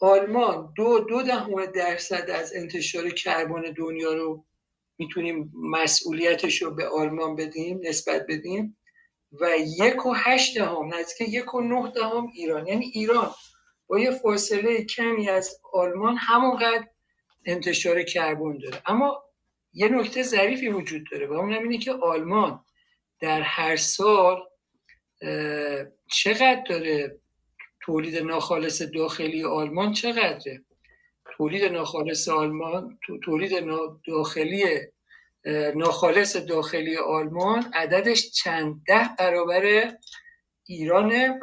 [0.01, 4.45] آلمان دو دو دهم درصد از انتشار کربن دنیا رو
[4.99, 8.77] می‌تونیم مسئولیتش رو به آلمان بدیم نسبت بدیم
[9.41, 13.31] و یک و هشت دهم نزدیک یک و نه دهم ایران یعنی ایران
[13.87, 16.87] با یه فاصله کمی از آلمان همونقدر
[17.45, 18.83] انتشار کربن داره.
[18.87, 19.23] اما
[19.73, 22.65] یه نکته ظریفی وجود داره و اون اینه که آلمان
[23.21, 24.43] در هر سال
[26.11, 27.21] چقدر داره
[27.81, 30.65] تولید ناخالص داخلی آلمان؟ چقدره؟
[31.37, 33.53] تولید ناخالص آلمان تولید
[34.07, 34.65] داخلی
[35.75, 39.93] ناخالص داخلی آلمان عددش چند ده برابر
[40.65, 41.41] ایرانه.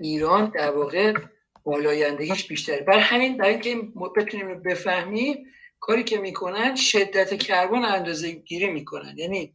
[0.00, 1.14] ایران در واقع
[1.64, 2.80] بالایندگیش بیشتره.
[2.80, 3.76] بر همین برای اینکه
[4.16, 5.46] بتونیم بفهمیم
[5.80, 9.14] کاری که می‌کنن شدت کربن اندازه گیری می‌کنن.
[9.18, 9.54] یعنی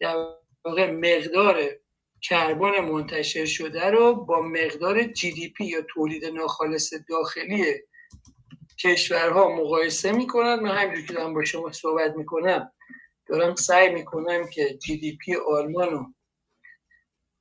[0.00, 0.16] در
[0.64, 1.62] واقع مقدار
[2.22, 7.64] کربن منتشر شده رو با مقدار جی دی پی یا تولید ناخالص داخلی
[8.84, 10.54] کشورها مقایسه می‌کنن.
[10.54, 12.72] من همینجور که دارم با شما صحبت می‌کنم
[13.26, 16.06] دارم سعی می‌کنم که جی دی پی آلمان رو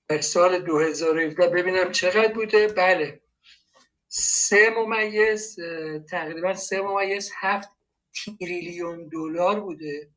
[0.09, 2.67] در سال 2017 ببینم چقدر بوده.
[2.67, 3.21] بله.
[4.07, 5.59] سه ممیز
[6.09, 7.69] تقریبا سه ممیز هفت
[8.39, 10.09] تریلیون دلار بوده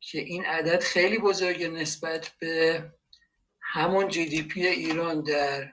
[0.00, 2.84] که این عدد خیلی بزرگه نسبت به
[3.60, 5.72] همون جی دی پی ایران در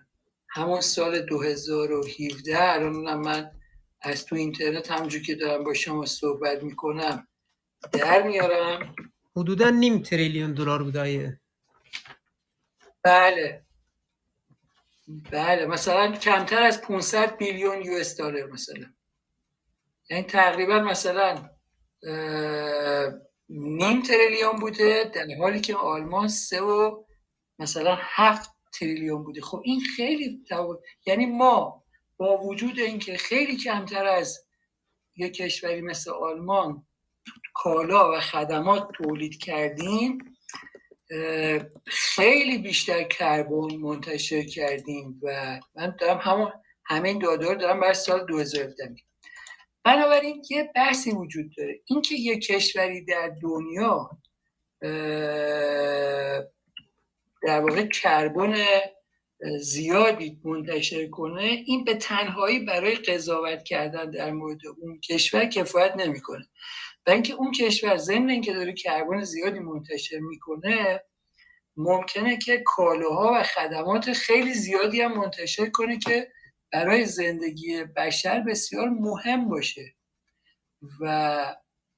[0.50, 3.52] همون سال 2017 الان من
[4.02, 7.28] از تو اینترنت همجور که دارم با شما صحبت می‌کنم
[7.92, 8.96] در میارم.
[9.36, 11.40] حدودا نیم تریلیون دلار بوده
[13.06, 13.66] بله.
[15.32, 18.94] بله مثلا کمتر از 500 بیلیون یو اس دلار مثلا.
[20.10, 21.50] یعنی تقریبا مثلا
[23.50, 27.04] نیم تریلیون بوده در حالی که آلمان سه و
[27.60, 28.50] مثلا هفت
[28.80, 29.42] تریلیون بوده.
[29.42, 30.44] خب این خیلی
[31.06, 31.84] یعنی ما
[32.18, 34.48] با وجود اینکه خیلی کمتر از
[35.16, 36.88] یک کشوری مثل آلمان
[37.54, 40.35] کالا و خدمات تولید کردیم
[41.86, 46.52] خیلی بیشتر کربن منتشر کردیم و من دارم همون
[46.86, 48.96] همین دادار دارم برای سال 2017
[49.84, 51.80] بنابراین یه بحثی وجود داره.
[51.86, 54.10] اینکه یه کشوری در دنیا
[57.44, 58.56] در واقع کربن
[59.60, 66.46] زیادی منتشر کنه این به تنهایی برای قضاوت کردن در مورد اون کشور کفایت نمی‌کنه.
[67.08, 71.04] و اینکه اون کشور ضمن اینکه داره کربن زیادی منتشر می‌کنه
[71.78, 76.32] ممکنه که کالاها و خدمات خیلی زیادی هم منتشر کنه که
[76.74, 79.96] برای زندگی بشر بسیار مهم باشه.
[81.02, 81.56] و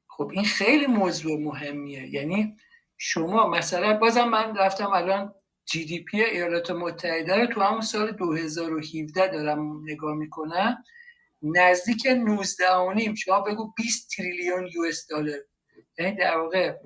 [0.10, 2.08] خب این خیلی موضوع مهمیه.
[2.14, 2.56] یعنی
[2.98, 5.34] شما مثلا بازم من رفتم الان
[5.66, 10.84] جی دی پی ایالات متحده رو تو همون سال 2017 دارم نگاه می‌کنم.
[11.42, 15.40] نزدیک 19 نیم شما بگو 20 تریلیون یو اس دلار.
[16.00, 16.78] یعنی در واقع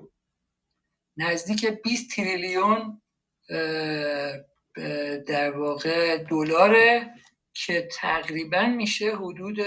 [1.16, 3.02] نزدیک 20 تریلیون
[5.26, 7.14] در واقع دلاره
[7.54, 9.58] که تقریبا میشه حدود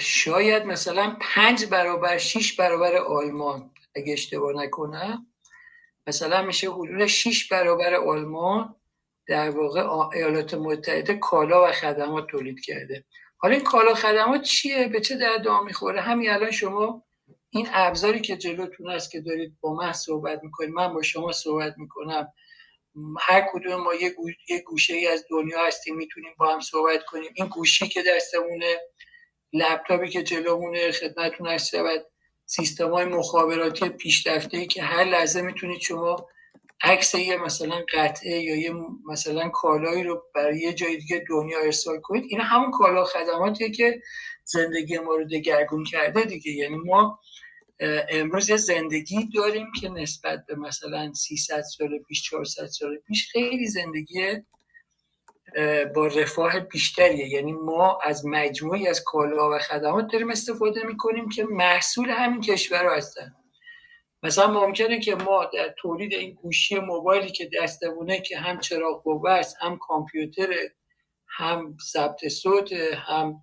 [0.00, 5.26] شاید مثلا پنج برابر شیش برابر آلمان اگه اشتباه نکنم.
[6.06, 8.76] مثلا میشه حدود شیش برابر آلمان.
[9.26, 13.04] در واقع ایالات متحده کالا و خدمات تولید کرده.
[13.38, 17.02] حالا این کالا خدمات چیه؟ به چه درد می‌خوره؟ همین الان شما
[17.50, 21.74] این ابزاری که جلوتون است که دارید با من صحبت می‌کنید من با شما صحبت
[21.78, 22.32] می‌کنم
[23.20, 24.14] هر کدوم ما یه,
[24.66, 27.30] گوشه ای از دنیا هستیم می‌تونیم با هم صحبت کنیم.
[27.34, 28.80] این گوشی که دستمونه
[29.52, 31.74] لپتاپی که جلومونه خدمتتون هست
[32.46, 36.28] سیستم های مخابراتی پیشرفته که هر لحظه می‌تونید شما
[36.80, 38.72] عکس یه مثلا قطعه یا یه
[39.04, 44.02] مثلا کالایی رو برای یه جای دیگه دنیا ارسال کنید این همون کالا خدماتیه که
[44.44, 46.52] زندگی ما رو دگرگون کرده دیگه.
[46.52, 47.20] یعنی ما
[48.10, 53.66] امروز یه زندگی داریم که نسبت به مثلا 300 سال پیش 400 سال پیش خیلی
[53.66, 54.42] زندگی
[55.94, 57.28] با رفاه بیشتریه.
[57.28, 62.96] یعنی ما از مجموعی از کالا و خدمات داریم استفاده می‌کنیم که محصول همین کشور
[62.96, 63.34] هستن.
[64.26, 69.30] مثلا ممکنه که ما در تولید این گوشی موبایلی که دستمونه که هم چراغ قوه
[69.30, 70.54] است هم کامپیوتر
[71.26, 73.42] هم ضبط صوت هم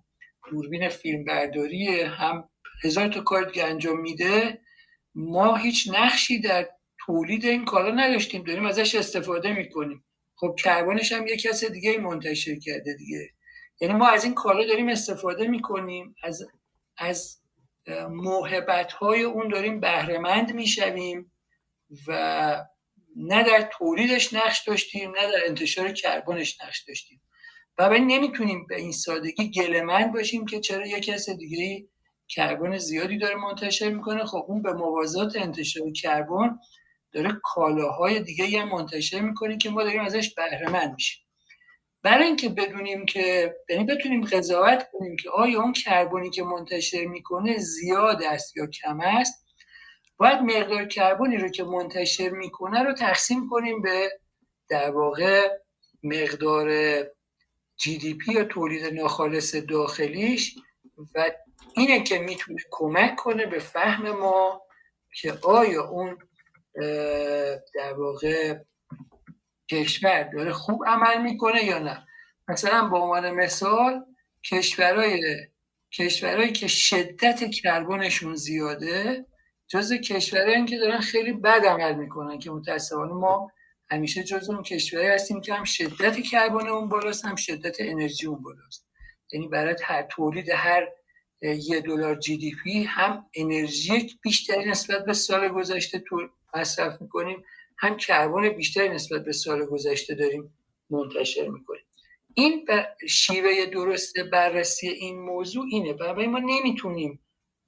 [0.50, 2.48] دوربین فیلم برداری هم
[2.84, 4.60] هزار تا کار دیگه انجام میده
[5.14, 6.68] ما هیچ نقشی در
[7.06, 10.04] تولید این کالا نداشتیم داریم ازش استفاده می‌کنیم.
[10.36, 13.30] خب کربنش هم یه کس دیگه منتشر کرده دیگه.
[13.80, 16.42] یعنی ما از این کالا داریم استفاده می‌کنیم از
[16.98, 17.43] از
[18.10, 21.32] موهبت های اون داریم بهرهمند می‌شویم
[22.06, 22.64] و
[23.16, 27.20] نه در تولیدش نقش داشتیم نه در انتشار کربنش نقش داشتیم.
[27.78, 31.88] و نمی‌تونیم به این سادگی گلمند باشیم که چرا یک کس دیگه
[32.28, 34.24] کربن زیادی داره منتشر می‌کنه.
[34.24, 36.58] خب اون به موازات انتشار کربن
[37.12, 41.23] داره کالاهای دیگه هم منتشر می‌کنه که ما داریم ازش بهره میشیم.
[42.04, 47.58] برای اینکه بدونیم که یعنی بتونیم قضاوت کنیم که آیا اون کربنی که منتشر می‌کنه
[47.58, 49.46] زیاد است یا کم است
[50.16, 54.10] باید مقدار کربنی رو که منتشر می‌کنه رو تقسیم کنیم به
[54.68, 55.58] در واقع
[56.02, 56.68] مقدار
[57.76, 60.54] جی دی پی یا تولید ناخالص داخلیش
[61.14, 61.30] و
[61.76, 64.62] اینه که می‌تونه کمک کنه به فهم ما
[65.20, 66.18] که آیا اون
[67.74, 68.58] در واقع
[69.70, 72.06] کشور داره خوب عمل می‌کنه یا نه؟
[72.48, 74.04] مثلا به عنوان مثال
[74.50, 75.36] کشورهای
[75.92, 79.26] کشورهایی که شدت کربنشون زیاده
[79.68, 83.50] جز کشورهایی که دارن خیلی بد عمل می‌کنن که متاسفانه ما
[83.90, 88.42] همیشه جز اون کشورهایی هستیم که هم شدت کربن اون بالاست هم شدت انرژی اون
[88.42, 88.86] بالاست.
[89.32, 90.88] یعنی برای هر تولید هر
[91.42, 96.04] یه دلار جی دی پی هم انرژی بیشتری نسبت به سال گذشته
[96.54, 97.44] مصرف می‌کنیم.
[97.78, 100.58] هم کربن بیشتری نسبت به سال گذشته داریم
[100.90, 101.82] منتشر می‌کنیم.
[102.34, 102.66] این
[103.08, 105.92] شیوه درست بررسی این موضوع اینه.
[105.92, 107.20] برای ما نمی‌تونیم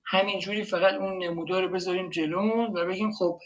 [0.04, 3.40] همینجوری فقط اون نمودار رو بذاریم جلومون و بگیم خب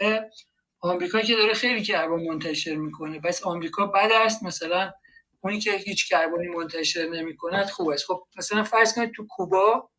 [0.80, 3.20] آمریکا که داره خیلی کربن منتشر می‌کنه.
[3.20, 4.42] بس آمریکا بد است.
[4.42, 4.92] مثلا
[5.40, 8.04] اونی که هیچ کربنی منتشر نمی‌کند خوب است.
[8.04, 9.90] خب مثلا فرض کنید تو کوبا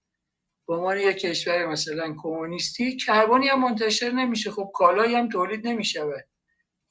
[0.67, 4.51] به عنوان یک کشور مثلا کمونیستی کربنی هم منتشر نمیشه.
[4.51, 6.27] خب کالایی هم تولید نمی‌شود.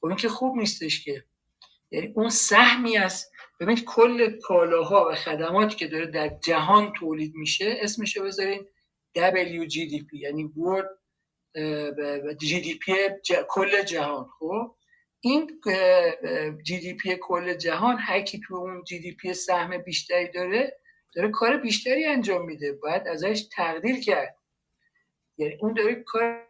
[0.01, 1.23] خب این که خوب نیستش که.
[1.91, 7.77] یعنی اون سهمی است ببینید کل کالاها و خدماتی که داره در جهان تولید میشه
[7.81, 8.67] اسمش بذارین
[9.17, 10.89] WGDP یعنی World
[12.43, 12.91] GDP
[13.49, 14.75] کل جهان خب؟
[15.19, 15.61] این
[16.67, 20.77] GDP کل جهان هر کی تو اون GDP سهم بیشتری داره
[21.15, 22.73] داره کار بیشتری انجام میده.
[22.73, 24.35] باید ازش تقدیر کرد.
[25.37, 26.47] یعنی اون داره کار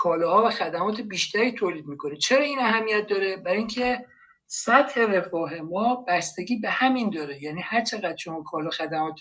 [0.00, 2.16] کالاها و خدمات بیشتری تولید می‌کنه.
[2.16, 4.06] چرا این اهمیت داره؟ برای اینکه
[4.46, 7.42] سطح رفاه ما بستگی به همین داره.
[7.42, 9.18] یعنی هر چقدر شما کالا خدمات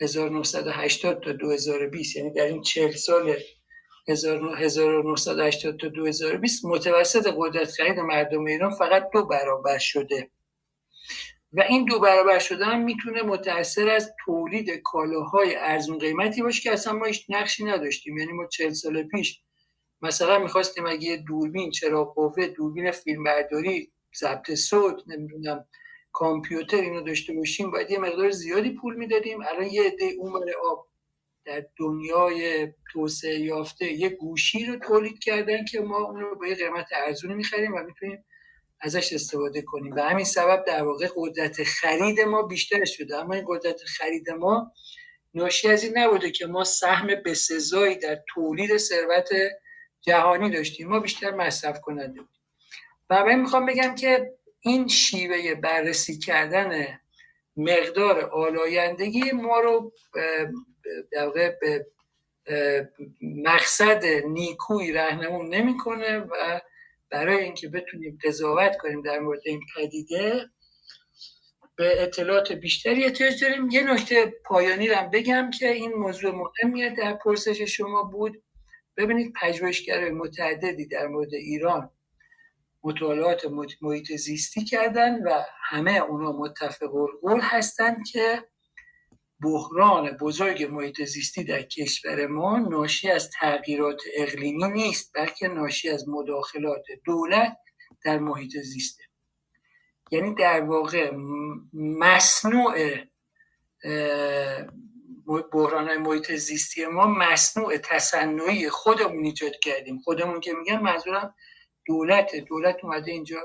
[0.01, 3.35] 1980 تا 2020 یعنی در این 40 سال
[4.07, 10.30] 1980 تا 2020 متوسط قدرت خرید مردم ایران فقط دو برابر شده.
[11.53, 16.93] و این دو برابر شدن می‌تونه متاثر از تولید کالاهای ارزون قیمتی باشه که اصلا
[16.93, 18.17] ما هیچ نقشی نداشتیم.
[18.17, 19.41] یعنی ما 40 سال پیش
[20.01, 25.65] مثلا می‌خواستیم اگه دوربین چرا قوه دوربین فیلمبرداری ضبط صوت نمی‌دونم
[26.11, 29.41] کامپیوتر اینو داشته باشیم باید یه مقدار زیادی پول می‌دادیم.
[29.41, 30.88] الان یه عده اون آب
[31.45, 36.55] در دنیای توسعه یافته یه گوشی رو تولید کردن که ما اون رو با یه
[36.55, 38.25] قیمت ارزونی می‌خریم و می‌تونیم
[38.84, 39.95] ازش استفاده کنیم.
[39.95, 43.18] و همین سبب در واقع قدرت خرید ما بیشتر شده.
[43.18, 44.72] اما این قدرت خرید ما
[45.34, 49.30] ناشی از این نبوده که ما سهم بسزایی در تولید ثروت
[50.01, 50.88] جهانی داشتیم.
[50.88, 52.43] ما بیشتر مصرف کننده بودیم.
[53.10, 56.99] من می‌خوام بگم که این شیوه بررسی کردن
[57.57, 59.93] مقدار آلایندگی ما رو
[61.11, 61.85] در واقع به
[63.22, 66.61] مقصد نیکوی رهنمون نمی‌کنه و
[67.14, 70.49] برای اینکه بتونیم قضاوت کنیم در مورد این پدیده
[71.76, 73.69] به اطلاعات بیشتری احتیاج داریم.
[73.69, 76.90] یه نکته پایانی رو بگم که این موضوع مهمیه.
[76.90, 78.44] در پرسش شما بود
[78.98, 81.90] ببینید پژوهشگرای متعددی در مورد ایران
[82.84, 83.41] مطالعات
[83.81, 86.90] محیط زیستی کردن و همه اونا متفق
[87.22, 88.44] قول هستند که
[89.43, 96.09] بحران بزرگ محیط زیستی در کشور ما ناشی از تغییرات اقلیمی نیست بلکه ناشی از
[96.09, 97.57] مداخلات دولت
[98.05, 99.03] در محیط زیسته.
[100.11, 101.11] یعنی در واقع
[101.73, 102.95] مصنوع
[105.51, 109.99] بحران های محیط زیستی ما مصنوع تصنعی خودمون ایجاد کردیم.
[109.99, 111.35] خودمون که میگم منظورم
[111.85, 113.37] دولت دولت اومده اینجا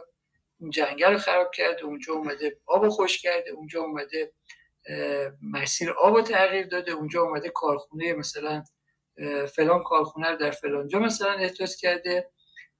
[0.70, 4.32] جنگل رو خراب کرده اونجا اومده آب خوش کرده اونجا اومده
[5.43, 8.65] مسیر آب رو تغییر داده اونجا اومده کارخونه مثلا
[9.56, 12.31] فلان کارخونه در فلانجا مثلا احداث کرده.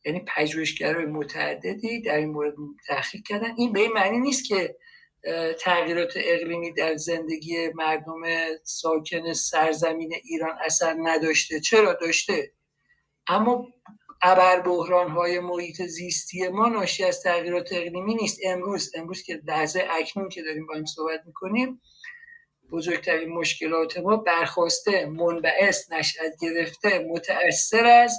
[0.05, 2.55] یعنی پژوهشگرای متعددی در این مورد
[2.87, 3.55] تحقیق کردن.
[3.57, 4.77] این به این معنی نیست که
[5.61, 8.23] تغییرات اقلیمی در زندگی مردم
[8.63, 11.61] ساکن سرزمین ایران اثر نداشته.
[11.61, 12.53] چرا؟ داشته.
[13.27, 13.69] اما
[14.23, 18.41] ابر بحران های محیط زیستی ما ناشی از تغییرات اقلیمی نیست.
[18.45, 21.81] امروز امروز که لحظه اکنون که داریم با این صحبت می‌کنیم
[22.73, 28.19] بزرگترین مشکلات ما برخواسته منبعث نشأت گرفته متأثر از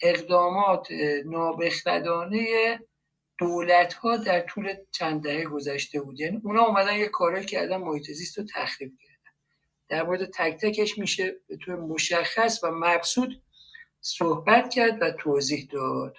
[0.00, 0.88] اقدامات
[1.24, 2.78] نابخردانه
[3.38, 6.20] دولت ها در طول چند دهه گذشته بود.
[6.20, 9.30] یعنی اونا اومدن یه کارایی کردن محیط زیست رو تخریب کردن.
[9.88, 13.30] در مورد تک تکش میشه به طور مشخص و مبسوط
[14.00, 16.16] صحبت کرد و توضیح داد.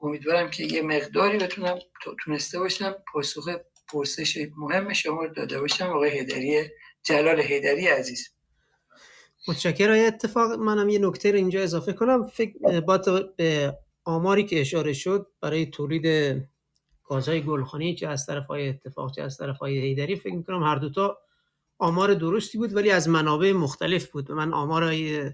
[0.00, 1.78] امیدوارم که یه مقداری بتونم
[2.24, 3.48] تونسته باشم پاسخ
[3.92, 6.68] پرسش مهم شما رو داده باشم آقای هیدری
[7.02, 8.28] جلال هیدری عزیز.
[9.48, 10.06] متشکرم.
[10.06, 12.26] اتفاق منم یه نکته رو اینجا اضافه کنم.
[12.26, 12.98] فکر با
[13.36, 16.06] به آماری که اشاره شد برای تولید
[17.04, 20.76] گازهای گلخانی چه از طرف های اتفاق چه از طرف های هیدری فکر می‌کنم هر
[20.76, 21.18] دوتا
[21.78, 24.32] آمار درستی بود ولی از منابع مختلف بود.
[24.32, 25.30] من آمارای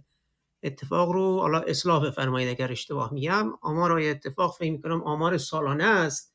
[0.67, 3.53] اتفاق رو حالا اصلاح بفرمایید اگر اشتباه میگم.
[3.63, 6.35] آمارای اتفاق فکر می‌کنم آمار سالانه است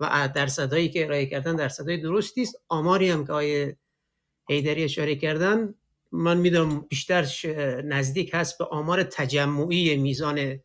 [0.00, 2.62] و درصدهایی که ارائه کردن درصدهای درستی است.
[2.68, 3.76] آماری هم که آیه
[4.48, 5.74] هیدری اشاره کردن
[6.12, 7.26] من می‌دونم بیشتر
[7.84, 10.58] نزدیک هست به آمار تجمعی میزان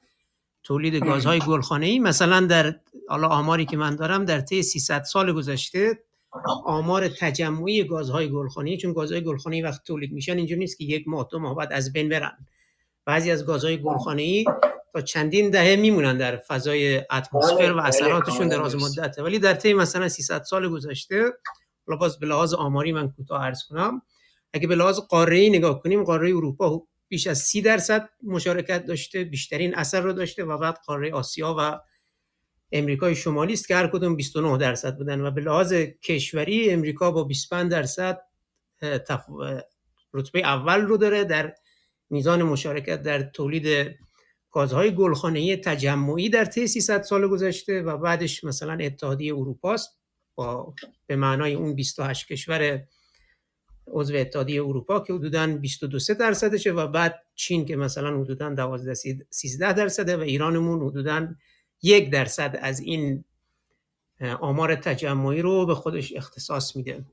[0.63, 5.34] تولید گازهای گلخانه ای مثلا در حالا آماری که من دارم در طی 300 سال
[5.34, 5.99] گذشته
[6.65, 11.27] آمار تجمعی گازهای گلخانه‌ای چون گازهای گلخانه‌ای وقت تولید میشن اینجوری نیست که یک ماه
[11.31, 12.45] دو ماه بعد از بین برن.
[13.05, 14.45] بعضی از گازهای گلخانه‌ای
[14.93, 19.23] تا چندین دهه میمونن در فضای اتمسفر و اثراتشون دراز مدته.
[19.23, 21.34] ولی در طی مثلا 300 سال گذشته
[21.88, 24.01] حالا باز به لحاظ آماری من کوتاه عرض کنم
[24.53, 29.75] اگه به لحاظ قاره نگاه کنیم قاره اروپا بیش از سی درصد مشارکت داشته بیشترین
[29.75, 31.80] اثر رو داشته و بعد قاره آسیا و
[32.71, 35.73] امریکای شمالی است که هر کدوم 29 درصد بودن و به لحاظ
[36.03, 38.21] کشوری امریکا با 25 درصد
[40.13, 41.23] رتبه اول رو داره.
[41.23, 41.55] در
[42.14, 43.95] میزان مشارکت در تولید
[44.52, 49.98] گازهای گلخانه‌ای تجمعی در طی 300 سال گذشته و بعدش مثلا اتحادیه اروپا است.
[50.35, 50.73] با
[51.07, 52.84] به معنای اون 28 کشور
[53.88, 58.94] عضو اتحادیه اروپا که حدودا 22 درصدشه و بعد چین که مثلا حدودا 12
[59.30, 61.27] 13 درصده و ایرانمون حدودا
[61.81, 63.23] یک درصد از این
[64.41, 67.06] آمار تجمعی رو به خودش اختصاص میده.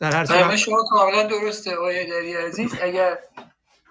[0.00, 2.74] در هر صورت شما کاملا درسته آقای دری عزیز.
[2.82, 3.18] اگر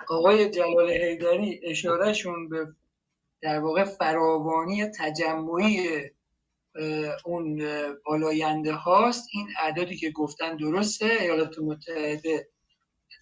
[0.10, 2.68] آقای جلال حیدری اشارهشون به
[3.42, 6.02] در واقع فراوانی تجمعی
[7.26, 7.62] اون
[8.06, 12.48] بالاینده هاست این اعدادی که گفتن درسته ایالات متحده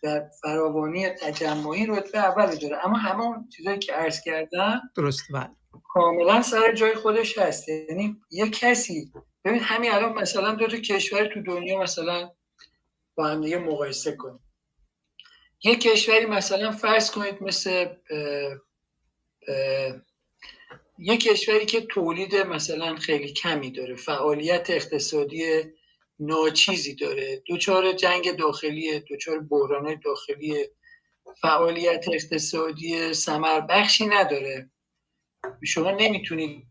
[0.03, 5.49] در فراوانی تجمعی رتبه اول داره اما همون چیزایی که عرض کردم درست بله.
[5.83, 7.69] کاملا سر جای خودش هست.
[7.69, 9.11] یعنی یه کسی
[9.45, 12.31] ببین همین الان مثلا دو تا کشور تو دنیا مثلا
[13.15, 14.39] با هم دیگه مقایسه کنیم.
[15.65, 17.85] یه کشوری مثلا فرض کنید مثل
[20.97, 25.63] یه کشوری که تولید مثلا خیلی کمی داره فعالیت اقتصادی
[26.19, 30.65] ناچیزی داره دوچار جنگ داخلی دوچار بحران داخلی
[31.41, 34.69] فعالیت اقتصادی سمر بخشی نداره.
[35.63, 36.67] شما نمی‌تونید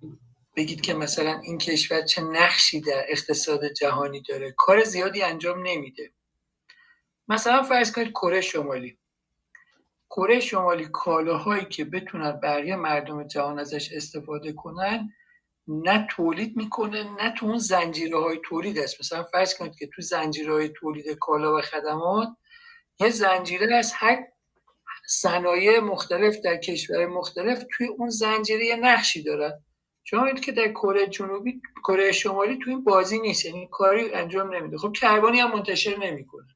[0.56, 4.54] بگید که مثلا این کشور چه نقشی در اقتصاد جهانی داره.
[4.56, 6.13] کار زیادی انجام نمیده.
[7.28, 8.98] مثلا فرض کنید کره شمالی.
[10.10, 15.08] کره شمالی کالاهایی که بتونن بقیه مردم جهان ازش استفاده کنن
[15.68, 19.00] نه تولید می‌کنه نه تو اون زنجیره های تولید است.
[19.00, 22.28] مثلا فرض کنید که تو زنجیره های تولید کالا و خدمات
[23.00, 24.26] یه زنجیره از هر
[25.06, 29.64] صنایع مختلف در کشور مختلف توی اون زنجیره یه نقشی دارن.
[30.04, 34.78] شما که در کره جنوبی کره شمالی توی این بازی نیست یعنی کاری انجام نمیده.
[34.78, 36.53] خب کربانی هم منتشر نمی‌کنه.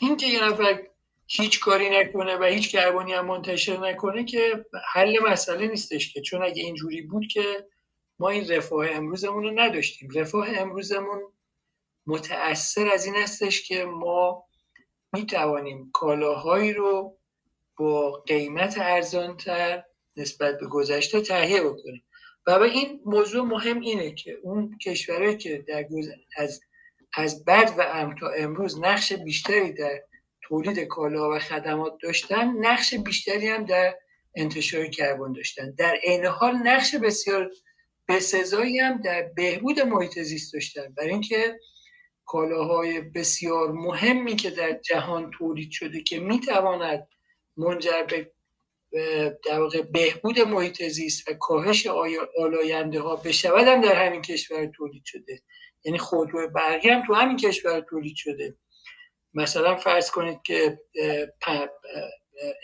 [0.00, 0.82] این که یه نفر
[1.26, 6.20] هیچ کاری نکنه و هیچ کربانی هم منتشر نکنه که حل مسئله نیستش که.
[6.20, 7.66] چون اگه اینجوری بود که
[8.18, 10.10] ما این رفاه امروزمون رو نداشتیم.
[10.14, 11.20] رفاه امروزمون
[12.06, 14.44] متأثر از این هستش که ما
[15.12, 17.18] می توانیم کالاهایی رو
[17.76, 19.84] با قیمت ارزانتر
[20.16, 22.04] نسبت به گذشته تهیه بکنیم.
[22.46, 25.84] و به این موضوع مهم اینه که اون کشورهایی که در
[26.36, 26.60] از
[27.14, 30.02] از بعد و ام تا امروز نقش بیشتری در
[30.42, 33.94] تولید کالا و خدمات داشتن نقش بیشتری هم در
[34.34, 35.70] انتشار کربن داشتن.
[35.70, 37.50] در عین حال نقش بسیار
[38.08, 40.94] بسزایی هم در بهبود محیط زیست داشتن.
[40.96, 41.58] برای اینکه
[42.26, 47.08] کالاهای بسیار مهمی که در جهان تولید شده که می‌تواند
[47.56, 48.30] منجر به
[49.46, 51.86] در واقع بهبود محیط زیست و کاهش
[52.38, 55.42] آلاینده ها بشود هم در همین کشور تولید شده.
[55.84, 58.56] یعنی خودرو برقی هم تو همین کشور تولید شده.
[59.34, 60.80] مثلا فرض کنید که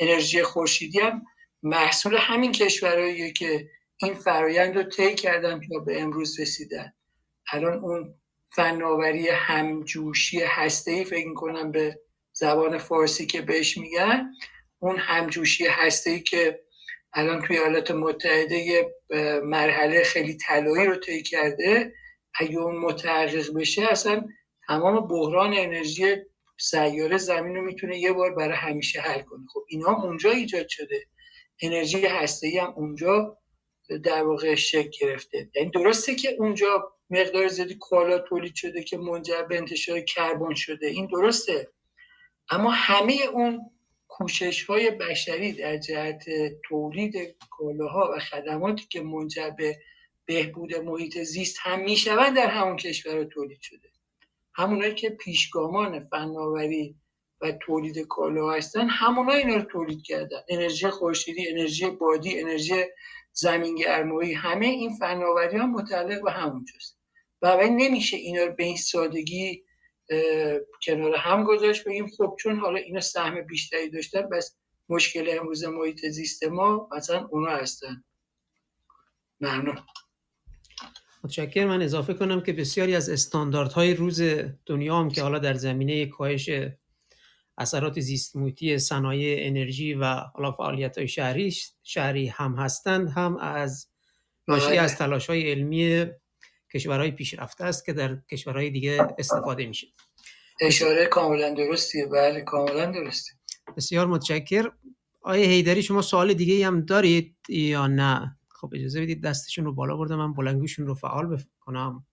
[0.01, 1.23] انرژی خورشیدی هم
[1.63, 6.93] محصول همین کشورهاییه که این فرایند رو طی کردن تا به امروز رسیدن.
[7.53, 8.15] الان اون
[8.51, 12.01] فناوری همجوشی هسته ای فکر کنم به
[12.33, 14.31] زبان فارسی که بهش میگن
[14.79, 16.61] اون همجوشی هسته ای که
[17.13, 18.95] الان توی ایالات متحده یه
[19.43, 21.93] مرحله خیلی طلایی رو طی کرده.
[22.41, 24.29] اگه اون متحقق بشه اصلا
[24.67, 26.17] تمام بحران انرژی
[26.59, 29.47] سیاره زمین رو می‌تونه یه بار برای همیشه حل کنه.
[29.53, 31.07] خب اینا اونجا ایجاد شده.
[31.63, 33.39] انرژی هسته هم اونجا
[34.05, 35.51] در واقع شکل گرفته.
[35.55, 40.87] یعنی درسته که اونجا مقدار زیادی کالا تولید شده که منجر به انتشار کربن شده.
[40.87, 41.69] این درسته.
[42.51, 43.71] اما همه اون
[44.09, 46.25] کوشش های بشری در جهت
[46.69, 49.79] تولید کالاها و خدماتی که منجر به
[50.27, 53.89] بهبود محیط زیست هم می‌شوند در همون کشور تولید شده.
[54.55, 56.97] همونایی که پیشگامان فناوری
[57.41, 60.41] و تولید کالا هستن همونا اینا رو تولید کردن.
[60.49, 62.85] انرژی خورشیدی انرژی بادی انرژی
[63.33, 66.99] زمینگرمایی همه این فناوری ها متعلق به همونجاست
[67.43, 69.65] و نمیشه اینا رو به این سادگی
[70.83, 74.57] کنار هم گذاشت بگیم خب چون حالا اینا سهم بیشتری داشتن بس
[74.89, 78.05] مشکل امروز محیط زیست ما مثلا اونا هستن.
[79.41, 79.79] ممنون.
[81.27, 84.23] متشکر من اضافه کنم که بسیاری از استانداردهای روز
[84.67, 86.51] دنیا هم که حالا در زمینه کاهش
[87.59, 93.89] اثرات زیست محیطی صنایع انرژی و حالا فعالیت های شهری شهری هم هستند هم از
[94.49, 94.81] ناشی بله.
[94.81, 96.07] از تلاش های علمی
[96.75, 99.87] کشورهای پیشرفته است که در کشورهای دیگه استفاده میشه.
[100.61, 102.07] اشاره کاملا درستیه.
[102.07, 103.33] بله کاملا درستی
[103.77, 104.73] بسیار متشکر
[105.23, 109.97] آیا هیدری شما سوال دیگه هم دارید یا نه؟ خب اجازه بدید دستشون رو بالا
[109.97, 112.07] بردم من بلنگوشون رو فعال بکنم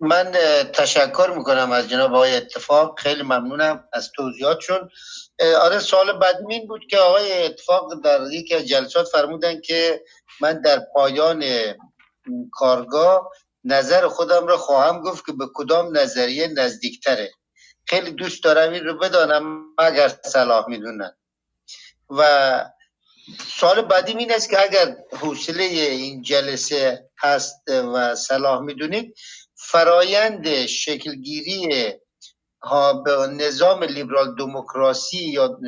[0.00, 0.32] من
[0.72, 3.00] تشکر می‌کنم از جناب آقای اتفاق.
[3.00, 4.90] خیلی ممنونم از توضیحاتشون.
[5.60, 10.04] آره سوال بدمین بود که آقای اتفاق در یکی از جلسات فرمودن که
[10.40, 11.44] من در پایان
[12.52, 13.30] کارگاه
[13.64, 17.30] نظر خودم را خواهم گفت که به کدام نظریه نزدیکتره.
[17.86, 21.16] خیلی دوست دارم این رو بدانم اگر صلاح می‌دونن.
[22.10, 22.64] و
[23.48, 29.14] سوال بعدی این است که اگر حوصله این جلسه هست و صلاح می‌دونید
[29.56, 31.92] فرایند شکلگیری
[32.62, 35.58] ها به نظام لیبرال دموکراسی یا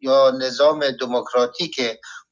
[0.00, 1.80] یا نظام دموکراتیک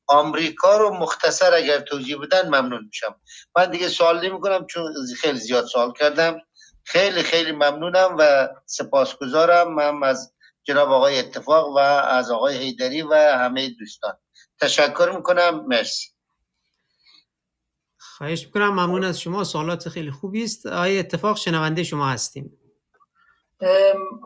[0.06, 3.20] آمریکا رو مختصر اگر توضیح بدن ممنون میشم.
[3.56, 6.38] من دیگه سوال نمی کنم چون خیلی زیاد سوال کردم.
[6.84, 9.74] خیلی خیلی ممنونم و سپاسگزارم.
[9.74, 10.33] من از
[10.64, 14.16] جناب آقای اتفاق و از آقای هیدری و همه دوستان.
[14.60, 15.66] تشکر می‌کنم.
[15.66, 16.08] مرسی.
[17.98, 18.70] خواهش می‌کنم.
[18.70, 19.44] ممنون از شما.
[19.44, 22.58] سوالات خیلی خوبی است آقای اتفاق شنونده شما هستیم.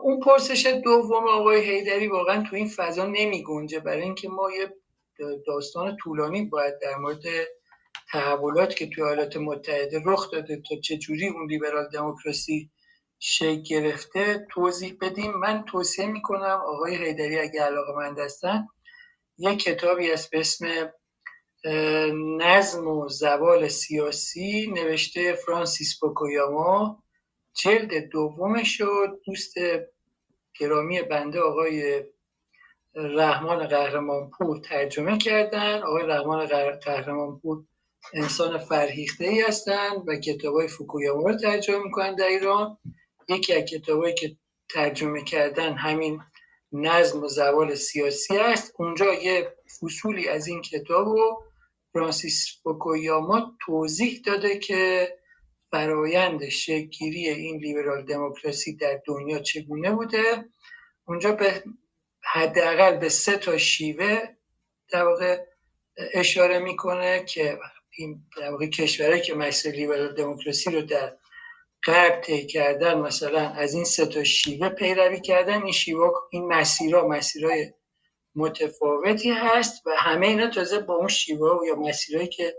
[0.01, 3.79] اون پرسش دوم آقای هیدری واقعا تو این فضا نمی گنجه.
[3.79, 4.75] برای اینکه ما یه
[5.47, 7.23] داستان طولانی باید در مورد
[8.11, 12.69] تحولات که توی ایالات متحده رخ داده تا چجوری اون لیبرال دموکراسی
[13.19, 15.33] شکل گرفته توضیح بدیم.
[15.33, 18.67] من توصیه می‌کنم آقای هیدری اگه علاقه مند هستن
[19.37, 20.91] یک کتابی است به اسم
[22.37, 27.03] نظم و زوال سیاسی نوشته فرانسیس بوکویاما
[27.53, 29.53] جلد دومش شد دوست
[30.59, 32.03] گرامی بنده آقای
[32.95, 35.81] رحمان قهرمانپور ترجمه کردن.
[35.83, 36.45] آقای رحمان
[36.85, 37.63] قهرمانپور
[38.13, 42.77] انسان فرهیخته ای هستند و کتاب های فوکویاما رو ترجمه می‌کنن در ایران.
[43.29, 44.37] یکی از کتابایی که
[44.69, 46.21] ترجمه کردن همین
[46.71, 48.73] نظم و زوال سیاسی است.
[48.77, 51.43] اونجا یه فصولی از این کتاب رو
[51.93, 55.13] فرانسیس فوکویاما توضیح داده که
[55.71, 60.45] فرایند شکلگیری این لیبرال دموکراسی در دنیا چگونه بوده.
[61.05, 61.63] اونجا به
[62.23, 64.19] حداقل به سه تا شیوه
[64.89, 65.45] در واقع
[66.13, 67.59] اشاره می‌کنه که
[67.97, 71.17] این در واقع کشورهایی که مسئله لیبرال دموکراسی رو در
[71.85, 77.07] غرب طی کردن مثلا از این سه تا شیوه پیروی کردن این شیوه این مسیرها
[77.07, 77.73] مسیرهای
[78.35, 82.55] متفاوتی هست و همه اینا تازه با اون شیوه یا مسیرهایی که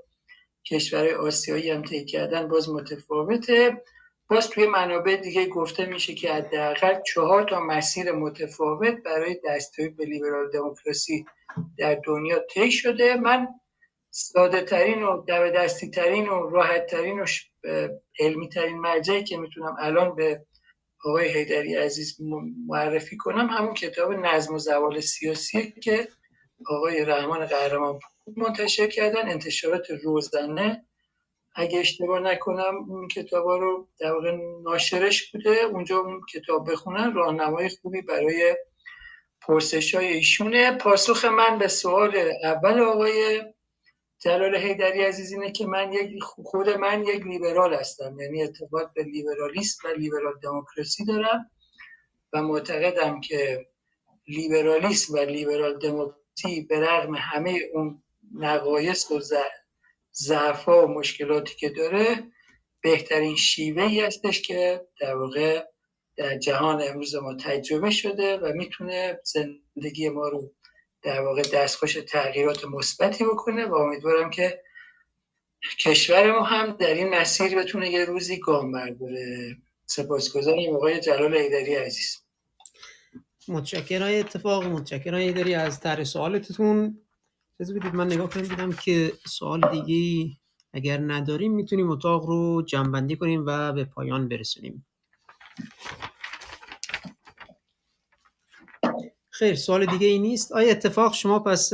[0.67, 3.83] کشورهای آسیایی هم طی کردن باز متفاوته.
[4.29, 10.05] باز توی منابع دیگه گفته میشه که حداقل چهار تا مسیر متفاوت برای دستیابی به
[10.05, 11.27] لیبرال دموکراسی
[11.79, 13.15] در دنیا طی شده.
[13.15, 13.49] من
[14.11, 17.27] ساده ترین و دو دستی ترین و راحت ترین و
[18.19, 20.47] علمی ترین مرجعی که می‌تونم الان به
[21.05, 22.17] آقای حیدری عزیز
[22.67, 26.09] معرفی کنم همون کتاب نظم و زوال سیاسی که
[26.67, 27.99] آقای رحمان قهرمان
[28.37, 30.87] منتشر کردن انتشارات روزانه.
[31.55, 35.51] اگه اشتباه نکنم اون کتاب رو در واقع ناشرش بوده.
[35.51, 38.57] اونجا اون کتاب بخونن راهنمای خوبی برای
[39.41, 40.73] پرسش های ایشونه.
[40.79, 43.43] پاسخ من به سوال اول آقای
[44.23, 48.21] جلال حیدری عزیز اینه که من یک خود من یک لیبرال هستم.
[48.21, 51.51] یعنی اعتقاد به لیبرالیسم و لیبرال دموکراسی دارم
[52.33, 53.67] و معتقدم که
[54.29, 58.03] لیبرالیسم و لیبرال دموکراسی به رغم همه اون
[58.35, 59.21] نقایص و
[60.13, 62.25] ضعفا و مشکلاتی که داره
[62.83, 65.65] بهترین شیوه ای هستش که در واقع
[66.17, 70.53] در جهان امروز ما تجربه شده و می‌تونه زندگی ما رو
[71.03, 74.63] در واقع دستخوش تغییرات مثبتی بکنه و امیدوارم که
[75.79, 79.57] کشور ما هم در این مسیر بتونه یه روزی گام برداره.
[79.87, 82.19] سپاسگزارم آقای جلال ایدری عزیز.
[83.49, 84.21] متشکرم.
[84.21, 86.99] اتفاق متشکرم ایدری از طرح سوالتون.
[87.61, 90.31] از بدید من نگاه کنم دیدم که سوال دیگه
[90.73, 94.87] اگر نداریم می‌تونیم اتاق رو جنبندی کنیم و به پایان برسونیم.
[99.41, 100.53] خیر سوال دیگه ای نیست.
[100.53, 101.73] آیا اتفاق شما پس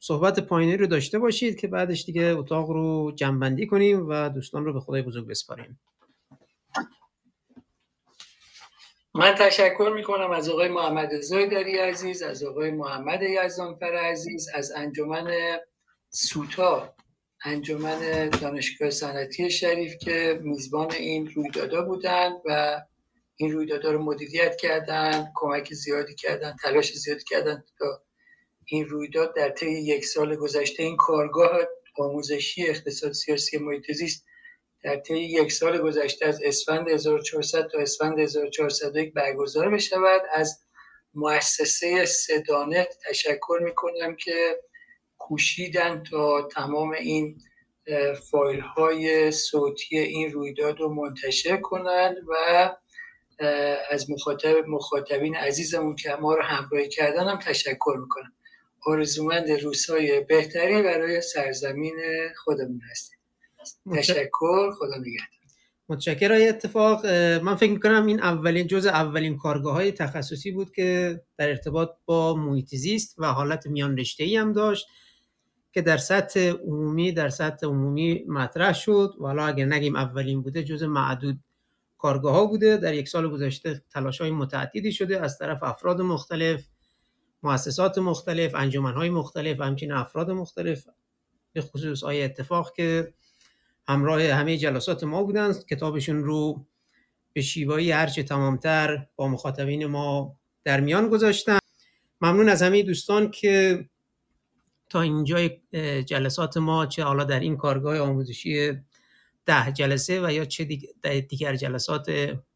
[0.00, 4.72] صحبت پایانی رو داشته باشید که بعدش دیگه اتاق رو جنبندی کنیم و دوستان رو
[4.72, 5.80] به خدای بزرگ بسپاریم؟
[9.14, 14.72] من تشکر می کنم از آقای محمد داری عزیز از آقای محمد یزدانفر عزیز از
[14.76, 15.30] انجمن
[16.10, 16.94] سوتا
[17.44, 22.80] انجمن دانشگاه صنعتی شریف که میزبان این رویدادها بودند و
[23.36, 28.02] این رویدادها رو مدیریت کردن کمک زیادی کردن تلاش زیادی کردن تا
[28.66, 31.58] این رویداد در طی یک سال گذشته این کارگاه
[31.96, 34.24] آموزشی اقتصاد سیاسی محیط زیست
[34.82, 40.22] در طی یک سال گذشته از اسفند 1400 تا اسفند 1401 برگزار بشود.
[40.32, 40.60] از
[41.14, 44.60] مؤسسه سدانت تشکر می‌کنم که
[45.18, 47.38] کوشیدن تا تمام این
[48.30, 52.34] فایل های صوتی این رویداد رو منتشر کنند و
[53.90, 58.32] از مخاطب مخاطبین عزیزمون که ما رو همراهی کردن هم تشکر می‌کنم.
[58.86, 61.96] آرزومند روزهای بهتری برای سرزمین
[62.36, 63.18] خودمون هستیم.
[63.96, 65.28] تشکر خدا نگهدار.
[65.88, 67.06] متشکر های اتفاق
[67.42, 72.34] من فکر می‌کنم این اولین جز اولین کارگاه های تخصصی بود که در ارتباط با
[72.34, 74.86] محیط زیست و حالت میان رشته ای هم داشت
[75.72, 79.14] که در سطح عمومی در سطح عمومی مطرح شد.
[79.20, 81.38] و حالا اگر نگیم اولین بوده جز معدود
[82.04, 86.64] کارگاه ها بوده در یک سال گذشته تلاش های متعددی شده از طرف افراد مختلف
[87.42, 90.86] مؤسسات مختلف انجمن های مختلف همچنین افراد مختلف
[91.52, 93.14] به خصوص آیه اتفاق که
[93.88, 96.66] همراه همه جلسات ما بودن کتابشون رو
[97.32, 101.58] به شیوایی هرچه تمامتر با مخاطبین ما در میان گذاشتن.
[102.20, 103.84] ممنون از همه دوستان که
[104.90, 105.48] تا اینجا
[106.06, 108.72] جلسات ما چه حالا در این کارگاه آموزشی
[109.46, 110.64] ده جلسه و یا چه
[111.20, 112.06] دیگر جلسات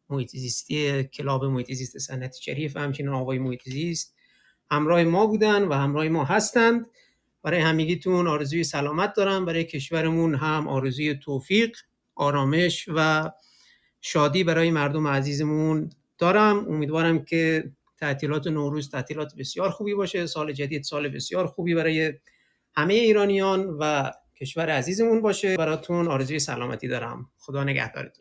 [0.09, 4.15] محیط زیستی کلاب محیط زیست سنت شریف همچنین آقای محیط زیست
[4.71, 6.85] همراه ما بودن و همراه ما هستند.
[7.43, 9.45] برای همگیتون آرزوی سلامت دارم.
[9.45, 11.77] برای کشورمون هم آرزوی توفیق
[12.15, 13.31] آرامش و
[14.01, 16.57] شادی برای مردم عزیزمون دارم.
[16.57, 20.25] امیدوارم که تعطیلات نوروز تعطیلات بسیار خوبی باشه.
[20.25, 22.13] سال جدید سال بسیار خوبی برای
[22.75, 24.11] همه ایرانیان و
[24.41, 25.57] کشور عزیزمون باشه.
[25.57, 27.29] براتون آرزوی سلامتی دارم.
[27.37, 28.13] خدا نگهدارتون.